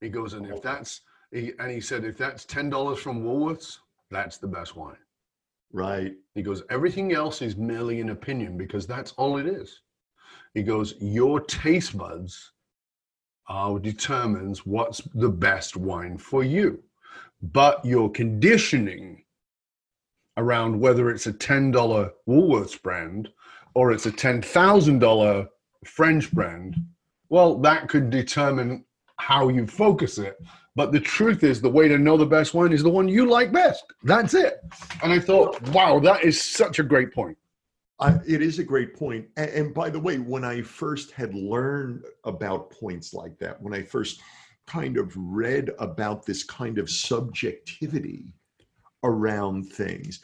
He 0.00 0.08
goes, 0.08 0.34
and 0.34 0.46
if 0.46 0.62
that's 0.62 1.00
he, 1.32 1.52
and 1.58 1.70
he 1.70 1.80
said 1.80 2.04
if 2.04 2.16
that's 2.16 2.44
ten 2.44 2.70
dollars 2.70 3.00
from 3.00 3.24
Woolworths, 3.24 3.78
that's 4.08 4.38
the 4.38 4.46
best 4.46 4.76
wine. 4.76 4.96
Right. 5.72 6.14
He 6.34 6.42
goes, 6.42 6.62
everything 6.70 7.12
else 7.12 7.42
is 7.42 7.56
merely 7.56 8.00
an 8.00 8.10
opinion 8.10 8.56
because 8.56 8.86
that's 8.86 9.12
all 9.12 9.36
it 9.36 9.46
is. 9.46 9.80
He 10.54 10.62
goes, 10.62 10.94
your 11.00 11.40
taste 11.40 11.98
buds 11.98 12.52
uh, 13.48 13.76
determines 13.78 14.64
what's 14.64 15.02
the 15.14 15.28
best 15.28 15.76
wine 15.76 16.16
for 16.16 16.44
you, 16.44 16.82
but 17.42 17.84
your 17.84 18.10
conditioning 18.10 19.24
around 20.36 20.78
whether 20.80 21.10
it's 21.10 21.26
a 21.26 21.32
ten 21.32 21.72
dollar 21.72 22.12
Woolworths 22.28 22.80
brand 22.80 23.28
or 23.74 23.90
it's 23.90 24.06
a 24.06 24.12
ten 24.12 24.40
thousand 24.40 25.00
dollar 25.00 25.48
French 25.84 26.30
brand, 26.32 26.76
well, 27.28 27.58
that 27.58 27.88
could 27.88 28.10
determine 28.10 28.84
how 29.16 29.48
you 29.48 29.66
focus 29.66 30.18
it. 30.18 30.38
But 30.74 30.92
the 30.92 31.00
truth 31.00 31.42
is, 31.42 31.60
the 31.60 31.68
way 31.68 31.88
to 31.88 31.98
know 31.98 32.16
the 32.16 32.24
best 32.24 32.54
wine 32.54 32.72
is 32.72 32.82
the 32.82 32.88
one 32.88 33.08
you 33.08 33.28
like 33.28 33.52
best. 33.52 33.84
That's 34.04 34.34
it. 34.34 34.60
And 35.02 35.12
I 35.12 35.18
thought, 35.18 35.60
wow, 35.70 35.98
that 36.00 36.22
is 36.22 36.40
such 36.40 36.78
a 36.78 36.84
great 36.84 37.12
point. 37.12 37.36
I, 38.00 38.20
it 38.26 38.42
is 38.42 38.60
a 38.60 38.64
great 38.64 38.94
point. 38.94 39.26
And, 39.36 39.50
and 39.50 39.74
by 39.74 39.90
the 39.90 39.98
way, 39.98 40.18
when 40.18 40.44
I 40.44 40.62
first 40.62 41.10
had 41.10 41.34
learned 41.34 42.04
about 42.24 42.70
points 42.70 43.12
like 43.12 43.36
that, 43.40 43.60
when 43.60 43.74
I 43.74 43.82
first 43.82 44.20
kind 44.68 44.98
of 44.98 45.12
read 45.16 45.72
about 45.80 46.24
this 46.24 46.44
kind 46.44 46.78
of 46.78 46.88
subjectivity 46.88 48.32
around 49.02 49.64
things, 49.72 50.20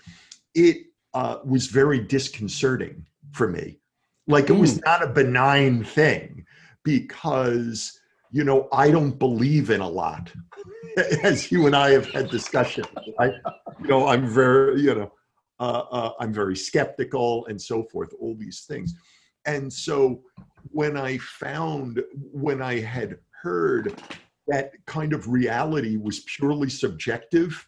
it 0.54 0.86
uh, 1.14 1.38
was 1.44 1.66
very 1.66 1.98
disconcerting 1.98 3.04
for 3.32 3.48
me. 3.48 3.80
Like 4.28 4.50
it 4.50 4.54
was 4.54 4.80
not 4.84 5.02
a 5.02 5.08
benign 5.08 5.84
thing 5.84 6.43
because, 6.84 7.98
you 8.30 8.44
know, 8.44 8.68
I 8.72 8.90
don't 8.90 9.18
believe 9.18 9.70
in 9.70 9.80
a 9.80 9.88
lot. 9.88 10.32
As 11.22 11.50
you 11.50 11.66
and 11.66 11.74
I 11.74 11.90
have 11.90 12.10
had 12.12 12.30
discussions, 12.30 12.86
I, 13.18 13.26
you 13.80 13.88
know, 13.88 14.06
I'm 14.06 14.28
very, 14.28 14.80
you 14.80 14.94
know, 14.94 15.12
uh, 15.58 15.84
uh, 15.90 16.12
I'm 16.20 16.32
very 16.32 16.56
skeptical 16.56 17.46
and 17.46 17.60
so 17.60 17.84
forth, 17.84 18.12
all 18.20 18.36
these 18.38 18.64
things. 18.68 18.94
And 19.46 19.72
so 19.72 20.22
when 20.70 20.96
I 20.96 21.18
found, 21.18 22.02
when 22.32 22.62
I 22.62 22.80
had 22.80 23.18
heard 23.42 24.00
that 24.46 24.72
kind 24.86 25.12
of 25.12 25.28
reality 25.28 25.96
was 25.96 26.20
purely 26.20 26.70
subjective, 26.70 27.66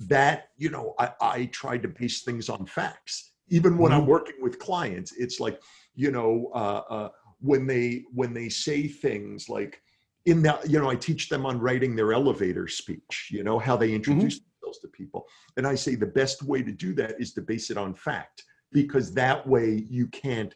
that, 0.00 0.48
you 0.56 0.70
know, 0.70 0.94
I, 0.98 1.12
I 1.20 1.44
tried 1.46 1.82
to 1.82 1.88
base 1.88 2.22
things 2.22 2.48
on 2.48 2.66
facts. 2.66 3.32
Even 3.48 3.78
when 3.78 3.92
I'm 3.92 4.06
working 4.06 4.36
with 4.40 4.58
clients, 4.58 5.12
it's 5.12 5.38
like, 5.38 5.60
you 5.94 6.10
know, 6.10 6.50
uh, 6.54 6.82
uh, 6.88 7.08
when 7.42 7.66
they 7.66 8.04
when 8.12 8.32
they 8.32 8.48
say 8.48 8.88
things 8.88 9.48
like 9.48 9.82
in 10.24 10.42
that, 10.42 10.70
you 10.70 10.78
know, 10.78 10.88
I 10.88 10.94
teach 10.94 11.28
them 11.28 11.44
on 11.44 11.58
writing 11.58 11.96
their 11.96 12.12
elevator 12.12 12.68
speech, 12.68 13.28
you 13.30 13.42
know, 13.42 13.58
how 13.58 13.76
they 13.76 13.88
mm-hmm. 13.88 13.96
introduce 13.96 14.38
themselves 14.38 14.78
to 14.80 14.88
people. 14.88 15.26
And 15.56 15.66
I 15.66 15.74
say 15.74 15.96
the 15.96 16.06
best 16.06 16.42
way 16.42 16.62
to 16.62 16.72
do 16.72 16.94
that 16.94 17.20
is 17.20 17.32
to 17.34 17.42
base 17.42 17.70
it 17.70 17.76
on 17.76 17.94
fact, 17.94 18.44
because 18.70 19.12
that 19.14 19.46
way 19.46 19.84
you 19.90 20.06
can't, 20.08 20.54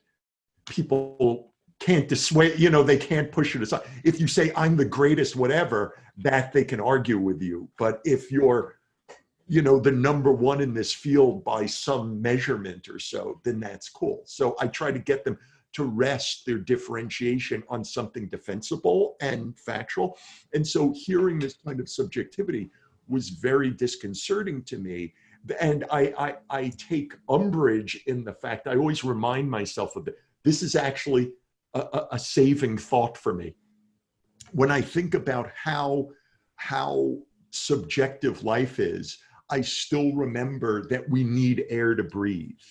people 0.68 1.52
can't 1.80 2.08
dissuade, 2.08 2.58
you 2.58 2.70
know, 2.70 2.82
they 2.82 2.96
can't 2.96 3.32
push 3.32 3.56
it 3.56 3.62
aside. 3.62 3.82
If 4.04 4.20
you 4.20 4.28
say, 4.28 4.52
I'm 4.56 4.76
the 4.76 4.84
greatest, 4.84 5.34
whatever, 5.34 5.98
that 6.18 6.52
they 6.52 6.64
can 6.64 6.80
argue 6.80 7.18
with 7.18 7.42
you. 7.42 7.68
But 7.76 8.00
if 8.04 8.30
you're, 8.30 8.76
you 9.48 9.62
know, 9.62 9.78
the 9.78 9.92
number 9.92 10.32
one 10.32 10.60
in 10.60 10.74
this 10.74 10.92
field 10.92 11.44
by 11.44 11.66
some 11.66 12.22
measurement 12.22 12.88
or 12.88 12.98
so, 12.98 13.40
then 13.44 13.60
that's 13.60 13.88
cool. 13.88 14.22
So 14.26 14.56
I 14.60 14.68
try 14.68 14.92
to 14.92 14.98
get 14.98 15.24
them 15.24 15.38
to 15.76 15.84
rest 15.84 16.46
their 16.46 16.56
differentiation 16.56 17.62
on 17.68 17.84
something 17.84 18.28
defensible 18.28 19.16
and 19.20 19.58
factual. 19.58 20.16
And 20.54 20.66
so 20.66 20.90
hearing 20.96 21.38
this 21.38 21.58
kind 21.62 21.80
of 21.80 21.88
subjectivity 21.90 22.70
was 23.08 23.28
very 23.28 23.70
disconcerting 23.70 24.62
to 24.64 24.78
me. 24.78 25.12
And 25.60 25.84
I, 25.90 26.14
I, 26.18 26.34
I 26.48 26.68
take 26.78 27.12
umbrage 27.28 28.02
in 28.06 28.24
the 28.24 28.32
fact 28.32 28.66
I 28.66 28.76
always 28.76 29.04
remind 29.04 29.50
myself 29.50 29.96
of 29.96 30.08
it. 30.08 30.16
This 30.44 30.62
is 30.62 30.74
actually 30.74 31.32
a, 31.74 32.06
a, 32.12 32.18
saving 32.18 32.78
thought 32.78 33.18
for 33.18 33.34
me. 33.34 33.54
When 34.52 34.70
I 34.70 34.80
think 34.80 35.14
about 35.14 35.50
how 35.54 36.08
how 36.54 37.18
subjective 37.50 38.44
life 38.44 38.78
is, 38.78 39.18
I 39.50 39.60
still 39.60 40.14
remember 40.14 40.86
that 40.88 41.06
we 41.10 41.22
need 41.22 41.66
air 41.68 41.94
to 41.94 42.02
breathe. 42.02 42.66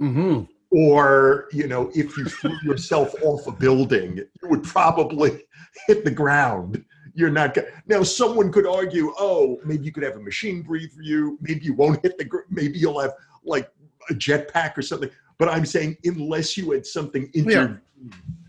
Mm-hmm. 0.00 0.42
Or, 0.72 1.48
you 1.52 1.68
know, 1.68 1.90
if 1.94 2.16
you 2.16 2.24
threw 2.24 2.56
yourself 2.62 3.14
off 3.22 3.46
a 3.46 3.52
building, 3.52 4.16
you 4.16 4.48
would 4.48 4.64
probably 4.64 5.44
hit 5.86 6.04
the 6.04 6.10
ground. 6.10 6.82
You're 7.14 7.30
not 7.30 7.52
going 7.52 7.66
now. 7.86 8.02
Someone 8.02 8.50
could 8.50 8.66
argue, 8.66 9.12
oh, 9.18 9.60
maybe 9.66 9.84
you 9.84 9.92
could 9.92 10.02
have 10.02 10.16
a 10.16 10.20
machine 10.20 10.62
breathe 10.62 10.90
for 10.92 11.02
you. 11.02 11.38
Maybe 11.42 11.62
you 11.62 11.74
won't 11.74 12.02
hit 12.02 12.16
the. 12.16 12.24
gr- 12.24 12.48
Maybe 12.48 12.78
you'll 12.78 13.00
have 13.00 13.12
like 13.44 13.70
a 14.08 14.14
jetpack 14.14 14.78
or 14.78 14.82
something. 14.82 15.10
But 15.38 15.50
I'm 15.50 15.66
saying, 15.66 15.98
unless 16.04 16.56
you 16.56 16.70
had 16.70 16.86
something 16.86 17.30
inter, 17.34 17.82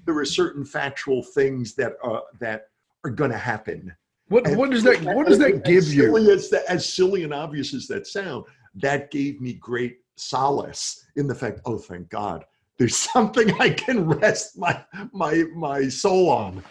there 0.05 0.17
are 0.17 0.25
certain 0.25 0.63
factual 0.63 1.23
things 1.23 1.73
that 1.75 1.97
are 2.01 2.23
that 2.39 2.69
are 3.03 3.09
going 3.09 3.31
to 3.31 3.37
happen. 3.37 3.93
What 4.29 4.47
what 4.55 4.71
does 4.71 4.83
that 4.83 5.01
what 5.01 5.27
does 5.27 5.39
that 5.39 5.65
give 5.65 5.79
as 5.79 5.95
you? 5.95 6.31
as, 6.31 6.53
as 6.53 6.87
silly 6.87 7.25
and 7.25 7.33
obvious 7.33 7.73
as 7.73 7.87
that 7.87 8.07
sound, 8.07 8.45
that 8.75 9.11
gave 9.11 9.41
me 9.41 9.53
great 9.53 9.97
solace 10.15 11.05
in 11.15 11.27
the 11.27 11.35
fact, 11.35 11.61
oh, 11.65 11.77
thank 11.77 12.09
God, 12.09 12.45
there's 12.77 12.97
something 13.13 13.53
I 13.59 13.69
can 13.69 14.07
rest 14.07 14.57
my 14.57 14.83
my 15.11 15.43
my 15.55 15.87
soul 15.87 16.29
on. 16.29 16.63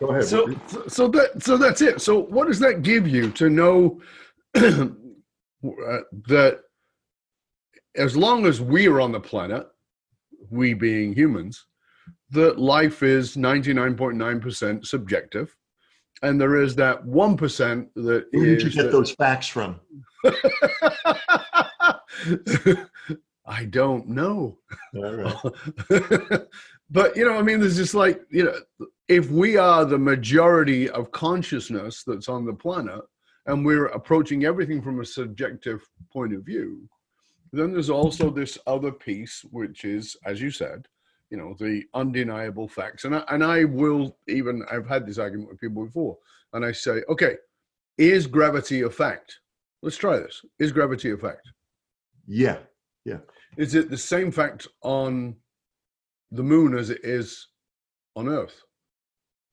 Go 0.00 0.08
ahead. 0.10 0.24
So, 0.24 0.54
so 0.86 1.08
that 1.08 1.42
so 1.42 1.56
that's 1.56 1.82
it. 1.82 2.00
So 2.00 2.20
what 2.20 2.46
does 2.46 2.60
that 2.60 2.82
give 2.82 3.08
you 3.08 3.30
to 3.32 3.50
know 3.50 4.00
uh, 4.54 4.90
that 5.62 6.60
as 7.96 8.16
long 8.16 8.46
as 8.46 8.60
we 8.60 8.86
are 8.86 9.00
on 9.00 9.10
the 9.10 9.20
planet, 9.20 9.66
we 10.50 10.72
being 10.72 11.12
humans, 11.12 11.66
that 12.30 12.58
life 12.58 13.02
is 13.02 13.36
99.9% 13.36 14.86
subjective, 14.86 15.56
and 16.22 16.40
there 16.40 16.62
is 16.62 16.76
that 16.76 17.04
1% 17.04 17.88
that 17.96 18.26
Where 18.32 18.46
did 18.46 18.62
you 18.62 18.70
get 18.70 18.84
that- 18.84 18.92
those 18.92 19.10
facts 19.12 19.48
from? 19.48 19.80
I 23.46 23.64
don't 23.64 24.08
know. 24.08 24.58
Right. 24.94 25.34
but 26.90 27.16
you 27.16 27.24
know, 27.24 27.38
I 27.38 27.42
mean, 27.42 27.60
there's 27.60 27.76
just 27.76 27.94
like 27.94 28.20
you 28.30 28.44
know, 28.44 28.86
if 29.08 29.30
we 29.30 29.56
are 29.56 29.84
the 29.84 29.98
majority 29.98 30.90
of 30.90 31.10
consciousness 31.12 32.04
that's 32.06 32.28
on 32.28 32.44
the 32.44 32.52
planet, 32.52 33.00
and 33.46 33.64
we're 33.64 33.86
approaching 33.86 34.44
everything 34.44 34.82
from 34.82 35.00
a 35.00 35.04
subjective 35.04 35.82
point 36.12 36.34
of 36.34 36.44
view, 36.44 36.88
then 37.52 37.72
there's 37.72 37.90
also 37.90 38.30
this 38.30 38.58
other 38.66 38.92
piece, 38.92 39.42
which 39.50 39.84
is, 39.84 40.16
as 40.26 40.40
you 40.40 40.50
said, 40.50 40.86
you 41.30 41.38
know, 41.38 41.54
the 41.58 41.84
undeniable 41.94 42.68
facts. 42.68 43.04
And 43.04 43.16
I, 43.16 43.24
and 43.28 43.42
I 43.42 43.64
will 43.64 44.16
even 44.28 44.62
I've 44.70 44.86
had 44.86 45.06
this 45.06 45.18
argument 45.18 45.48
with 45.50 45.60
people 45.60 45.86
before, 45.86 46.18
and 46.52 46.64
I 46.64 46.72
say, 46.72 47.02
okay, 47.08 47.36
is 47.96 48.26
gravity 48.26 48.82
a 48.82 48.90
fact? 48.90 49.40
Let's 49.82 49.96
try 49.96 50.18
this. 50.18 50.42
Is 50.58 50.72
gravity 50.72 51.10
a 51.10 51.16
fact? 51.16 51.48
Yeah, 52.28 52.58
yeah. 53.04 53.18
Is 53.56 53.74
it 53.74 53.90
the 53.90 53.98
same 53.98 54.30
fact 54.30 54.68
on 54.82 55.34
the 56.30 56.42
moon 56.42 56.76
as 56.76 56.90
it 56.90 57.00
is 57.02 57.48
on 58.14 58.28
Earth? 58.28 58.62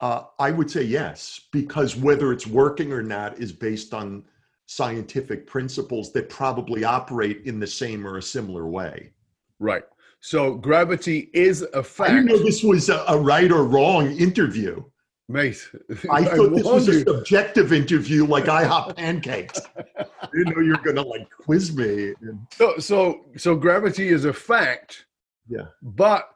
Uh, 0.01 0.23
I 0.39 0.51
would 0.51 0.69
say 0.69 0.83
yes, 0.83 1.39
because 1.53 1.95
whether 1.95 2.33
it's 2.33 2.45
working 2.45 2.91
or 2.91 3.01
not 3.01 3.39
is 3.39 3.53
based 3.53 3.93
on 3.93 4.25
scientific 4.65 5.47
principles 5.47 6.11
that 6.11 6.29
probably 6.29 6.83
operate 6.83 7.43
in 7.45 7.59
the 7.59 7.67
same 7.67 8.05
or 8.05 8.17
a 8.17 8.21
similar 8.21 8.67
way. 8.67 9.13
Right. 9.59 9.83
So 10.19 10.55
gravity 10.55 11.29
is 11.33 11.61
a 11.61 11.81
fact. 11.81 12.11
I 12.11 12.13
didn't 12.15 12.25
know 12.25 12.43
this 12.43 12.63
was 12.63 12.89
a, 12.89 13.05
a 13.07 13.17
right 13.17 13.51
or 13.51 13.63
wrong 13.63 14.11
interview. 14.17 14.83
Mate, 15.27 15.69
I 16.11 16.23
thought 16.23 16.51
this 16.51 16.63
was 16.63 16.87
warned 16.87 16.89
a 16.89 16.99
subjective 16.99 17.73
interview 17.73 18.25
like 18.25 18.45
IHOP 18.45 18.95
pancakes. 18.95 19.59
I 19.97 20.27
didn't 20.33 20.55
know 20.55 20.61
you 20.61 20.71
were 20.71 20.83
going 20.83 20.97
to 20.97 21.01
like 21.01 21.27
quiz 21.29 21.75
me. 21.75 22.13
So, 22.53 22.77
so, 22.77 23.25
so 23.35 23.55
gravity 23.55 24.09
is 24.09 24.25
a 24.25 24.33
fact, 24.33 25.05
yeah. 25.47 25.65
but 25.81 26.29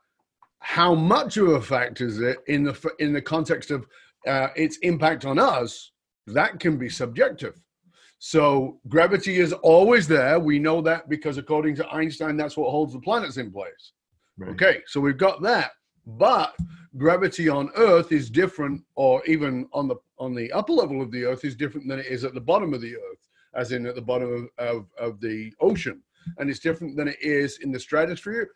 how 0.62 0.96
much 0.96 1.38
of 1.38 1.50
a 1.50 1.62
fact 1.62 2.02
is 2.02 2.20
it 2.20 2.40
in 2.48 2.64
the 2.64 2.92
in 3.00 3.14
the 3.14 3.22
context 3.22 3.72
of 3.72 3.86
uh, 4.28 4.48
its 4.56 4.78
impact 4.78 5.24
on 5.26 5.38
us? 5.38 5.92
That 6.28 6.60
can 6.60 6.78
be 6.78 6.90
subjective. 6.90 7.62
So 8.20 8.80
gravity 8.88 9.38
is 9.38 9.54
always 9.54 10.08
there. 10.08 10.40
We 10.40 10.60
know 10.60 10.82
that 10.82 11.08
because 11.10 11.38
according 11.38 11.76
to 11.76 11.88
Einstein, 11.90 12.36
that's 12.36 12.58
what 12.58 12.70
holds 12.70 12.94
the 12.94 13.00
planets 13.00 13.38
in 13.38 13.52
place. 13.52 13.94
Okay, 14.50 14.82
so 14.88 15.00
we've 15.00 15.18
got 15.18 15.42
that. 15.42 15.72
But 16.06 16.56
gravity 16.98 17.50
on 17.50 17.70
Earth 17.76 18.12
is 18.12 18.30
different, 18.30 18.84
or 18.96 19.26
even 19.26 19.68
on 19.74 19.88
the 19.88 19.96
on 20.18 20.36
the 20.36 20.52
upper 20.52 20.74
level 20.74 21.02
of 21.02 21.12
the 21.12 21.24
Earth 21.24 21.46
is 21.46 21.56
different 21.56 21.88
than 21.88 22.00
it 22.00 22.08
is 22.08 22.24
at 22.24 22.34
the 22.34 22.42
bottom 22.42 22.74
of 22.74 22.82
the 22.82 22.96
Earth, 22.96 23.28
as 23.54 23.72
in 23.72 23.86
at 23.86 23.96
the 23.96 24.02
bottom 24.02 24.50
of, 24.58 24.68
of, 24.68 24.86
of 24.98 25.22
the 25.22 25.54
ocean. 25.62 26.02
And 26.38 26.50
it's 26.50 26.60
different 26.60 26.98
than 26.98 27.08
it 27.08 27.22
is 27.22 27.60
in 27.60 27.72
the 27.72 27.80
stratosphere, 27.80 28.52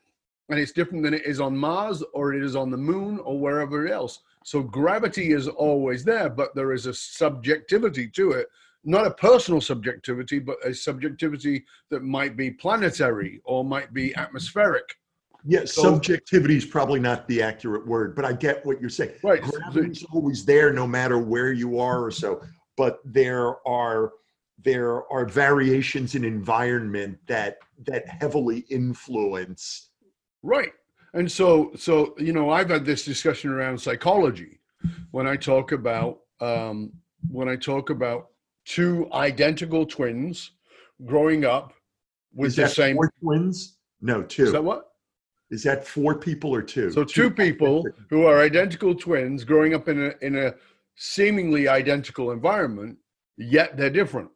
and 0.50 0.60
it's 0.60 0.74
different 0.74 1.04
than 1.04 1.13
it 1.13 1.26
is 1.26 1.39
on 1.39 1.56
Mars 1.56 2.04
or 2.13 2.34
it 2.34 2.43
is 2.43 2.56
on 2.56 2.69
the 2.69 2.78
moon 2.78 3.19
or 3.19 3.39
wherever 3.39 3.88
else. 3.88 4.19
So 4.43 4.62
gravity 4.62 5.32
is 5.32 5.48
always 5.48 6.04
there, 6.04 6.30
but 6.30 6.54
there 6.54 6.74
is 6.74 6.86
a 6.86 6.93
subjectivity 6.93 8.08
to 8.10 8.32
it. 8.32 8.48
Not 8.84 9.08
a 9.08 9.12
personal 9.12 9.62
subjectivity, 9.62 10.39
but 10.39 10.58
a 10.65 10.74
subjectivity 10.74 11.63
that 11.89 12.04
might 12.04 12.36
be 12.36 12.52
planetary 12.52 13.39
or 13.46 13.63
might 13.63 13.93
be 13.93 14.13
atmospheric. 14.15 14.98
Yeah, 15.45 15.65
So- 15.65 15.82
subjectivity 15.84 16.56
is 16.56 16.65
probably 16.65 16.99
not 16.99 17.27
the 17.27 17.41
accurate 17.41 17.86
word, 17.86 18.15
but 18.15 18.25
I 18.25 18.34
get 18.34 18.65
what 18.65 18.79
you're 18.79 18.89
saying. 18.89 19.13
Right. 19.23 19.41
Gravity's 19.41 20.06
always 20.13 20.45
there, 20.45 20.71
no 20.71 20.88
matter 20.88 21.17
where 21.17 21.51
you 21.51 21.79
are 21.79 22.03
or 22.03 22.12
so. 22.12 22.41
But 22.77 22.99
there 23.06 23.56
are 23.67 24.12
there 24.63 25.12
are 25.12 25.25
variations 25.25 26.15
in 26.15 26.23
environment 26.23 27.17
that 27.27 27.58
that 27.86 28.08
heavily 28.08 28.60
influence. 28.69 29.89
Right. 30.41 30.71
And 31.13 31.29
so, 31.32 31.71
so 31.75 32.15
you 32.17 32.34
know, 32.34 32.49
I've 32.49 32.69
had 32.69 32.86
this 32.86 33.03
discussion 33.03 33.51
around 33.51 33.79
psychology 33.79 34.60
when 35.12 35.27
I 35.27 35.36
talk 35.36 35.71
about 35.73 36.21
um, 36.39 36.93
when 37.29 37.49
I 37.49 37.56
talk 37.56 37.89
about 37.89 38.29
two 38.65 39.10
identical 39.13 39.86
twins 39.86 40.51
growing 41.06 41.45
up 41.45 41.73
with 42.34 42.56
the 42.56 42.67
same. 42.67 42.95
four 42.95 43.12
twins? 43.21 43.77
No, 44.01 44.23
two. 44.23 44.43
Is 44.43 44.51
that 44.53 44.63
what? 44.63 44.92
Is 45.54 45.62
that 45.63 45.86
four 45.86 46.16
people 46.16 46.50
or 46.50 46.63
two? 46.63 46.89
So 46.89 47.04
two 47.04 47.30
people 47.30 47.88
who 48.10 48.26
are 48.26 48.39
identical 48.39 48.96
twins 48.96 49.44
growing 49.44 49.76
up 49.76 49.88
in 49.88 50.08
a 50.08 50.13
in 50.26 50.36
a 50.36 50.56
seemingly 50.96 51.68
identical 51.68 52.32
environment, 52.32 52.98
yet 53.38 53.78
they're 53.78 53.92
different. 53.92 54.32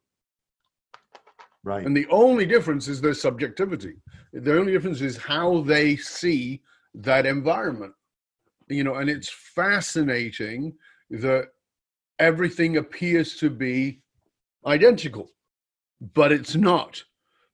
Right. 1.64 1.84
And 1.84 1.98
the 1.98 2.06
only 2.12 2.46
difference 2.46 2.88
is 2.88 3.02
their 3.02 3.16
subjectivity. 3.16 3.96
The 4.32 4.60
only 4.60 4.72
difference 4.74 5.02
is 5.02 5.18
how 5.18 5.62
they 5.62 5.96
see 5.96 6.62
that 6.94 7.26
environment. 7.26 7.94
You 8.68 8.84
know, 8.84 8.96
and 8.96 9.10
it's 9.10 9.30
fascinating 9.30 10.76
that 11.10 11.48
everything 12.20 12.78
appears 12.78 13.38
to 13.38 13.50
be 13.50 14.02
identical, 14.68 15.32
but 16.14 16.32
it's 16.32 16.56
not. 16.56 17.04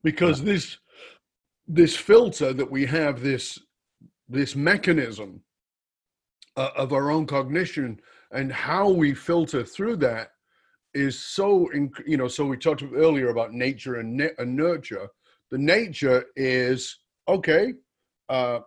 Because 0.03 0.43
this 0.43 0.79
this 1.67 1.95
filter 1.95 2.53
that 2.53 2.69
we 2.69 2.85
have, 2.85 3.21
this 3.21 3.59
this 4.29 4.55
mechanism 4.55 5.41
uh, 6.55 6.69
of 6.75 6.93
our 6.93 7.11
own 7.11 7.25
cognition 7.25 7.99
and 8.31 8.51
how 8.51 8.89
we 8.89 9.13
filter 9.13 9.63
through 9.63 9.97
that 9.97 10.31
is 10.93 11.19
so 11.19 11.69
inc- 11.75 12.05
you 12.07 12.17
know 12.17 12.27
so 12.27 12.45
we 12.45 12.57
talked 12.57 12.83
earlier 12.95 13.29
about 13.29 13.53
nature 13.53 13.95
and, 13.95 14.15
ne- 14.15 14.31
and 14.37 14.55
nurture. 14.55 15.07
The 15.51 15.57
nature 15.57 16.25
is 16.35 16.99
okay 17.27 17.73
uh, 18.29 18.59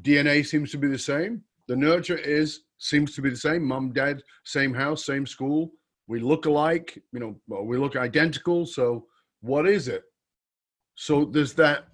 dna 0.00 0.46
seems 0.46 0.70
to 0.72 0.78
be 0.78 0.88
the 0.88 0.98
same. 0.98 1.42
The 1.66 1.76
nurture 1.76 2.18
is 2.18 2.60
seems 2.78 3.14
to 3.14 3.22
be 3.22 3.30
the 3.30 3.36
same. 3.36 3.64
Mom 3.64 3.92
dad 3.92 4.22
same 4.44 4.74
house 4.74 5.04
same 5.04 5.26
school. 5.26 5.72
We 6.06 6.20
look 6.20 6.46
alike 6.46 7.02
you 7.12 7.20
know 7.20 7.62
we 7.62 7.76
look 7.76 7.96
identical. 7.96 8.66
So 8.66 9.06
what 9.40 9.68
is 9.68 9.88
it? 9.88 10.02
So 10.94 11.24
there's 11.24 11.54
that 11.54 11.88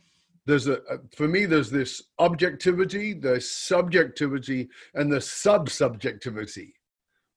there's 0.47 0.69
a 0.69 0.79
for 1.17 1.27
me 1.27 1.47
there's 1.47 1.71
this 1.71 2.03
objectivity 2.19 3.13
the 3.15 3.41
subjectivity 3.41 4.69
and 4.95 5.13
the 5.13 5.21
sub-subjectivity 5.21 6.75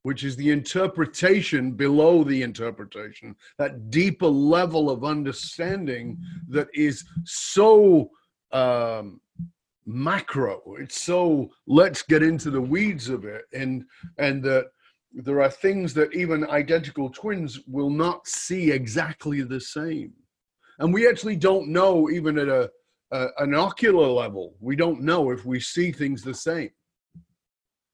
which 0.07 0.23
is 0.23 0.37
the 0.37 0.51
interpretation 0.51 1.71
below 1.71 2.23
the 2.23 2.41
interpretation, 2.41 3.35
that 3.57 3.89
deeper 3.89 4.25
level 4.27 4.89
of 4.89 5.03
understanding 5.03 6.17
that 6.47 6.69
is 6.73 7.03
so 7.25 8.09
um, 8.53 9.19
macro. 9.85 10.61
It's 10.79 11.01
so 11.01 11.49
let's 11.67 12.03
get 12.03 12.23
into 12.23 12.49
the 12.49 12.61
weeds 12.61 13.09
of 13.09 13.25
it, 13.25 13.43
and 13.51 13.83
and 14.17 14.41
that 14.43 14.67
there 15.11 15.41
are 15.41 15.49
things 15.49 15.93
that 15.95 16.13
even 16.13 16.49
identical 16.49 17.09
twins 17.09 17.59
will 17.67 17.89
not 17.89 18.25
see 18.27 18.71
exactly 18.71 19.41
the 19.41 19.59
same, 19.59 20.13
and 20.79 20.93
we 20.93 21.05
actually 21.05 21.35
don't 21.35 21.67
know 21.67 22.09
even 22.09 22.39
at 22.39 22.47
a, 22.47 22.71
a 23.11 23.27
an 23.39 23.53
ocular 23.53 24.07
level. 24.07 24.55
We 24.59 24.75
don't 24.75 25.01
know 25.01 25.31
if 25.31 25.45
we 25.45 25.59
see 25.59 25.91
things 25.91 26.21
the 26.21 26.33
same. 26.33 26.71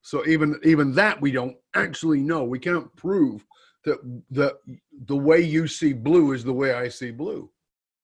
So 0.02 0.26
even 0.28 0.60
even 0.63 0.93
that 0.95 1.19
we 1.21 1.32
don't 1.32 1.56
actually 1.76 2.19
know. 2.19 2.43
We 2.43 2.60
can't 2.60 2.93
prove 2.95 3.45
that 3.86 3.99
the 4.32 4.58
the 5.06 5.15
way 5.15 5.41
you 5.41 5.67
see 5.67 5.93
blue 5.93 6.34
is 6.34 6.43
the 6.43 6.54
way 6.54 6.73
I 6.73 6.89
see 6.89 7.12
blue. 7.12 7.49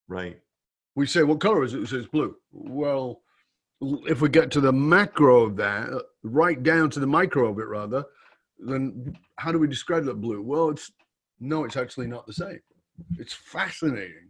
Right. 0.08 0.40
We 0.96 1.06
say 1.06 1.24
what 1.24 1.40
color 1.40 1.64
is 1.64 1.74
it? 1.74 1.84
It 1.84 1.90
says 1.90 2.08
blue. 2.08 2.36
Well, 2.52 3.22
if 3.82 4.22
we 4.22 4.30
get 4.30 4.52
to 4.52 4.62
the 4.62 4.74
macro 4.74 5.44
of 5.44 5.56
that, 5.58 5.90
uh, 5.90 6.02
right 6.24 6.62
down 6.62 6.90
to 6.92 7.00
the 7.00 7.08
micro 7.08 7.50
of 7.50 7.60
it 7.60 7.68
rather, 7.68 8.04
then 8.60 9.16
how 9.38 9.52
do 9.52 9.60
we 9.60 9.68
describe 9.68 10.06
that 10.06 10.22
blue? 10.22 10.42
Well, 10.42 10.70
it's 10.70 10.92
no, 11.40 11.64
it's 11.64 11.78
actually 11.78 12.08
not 12.08 12.28
the 12.28 12.34
same. 12.34 12.60
It's 13.18 13.34
fascinating. 13.34 14.30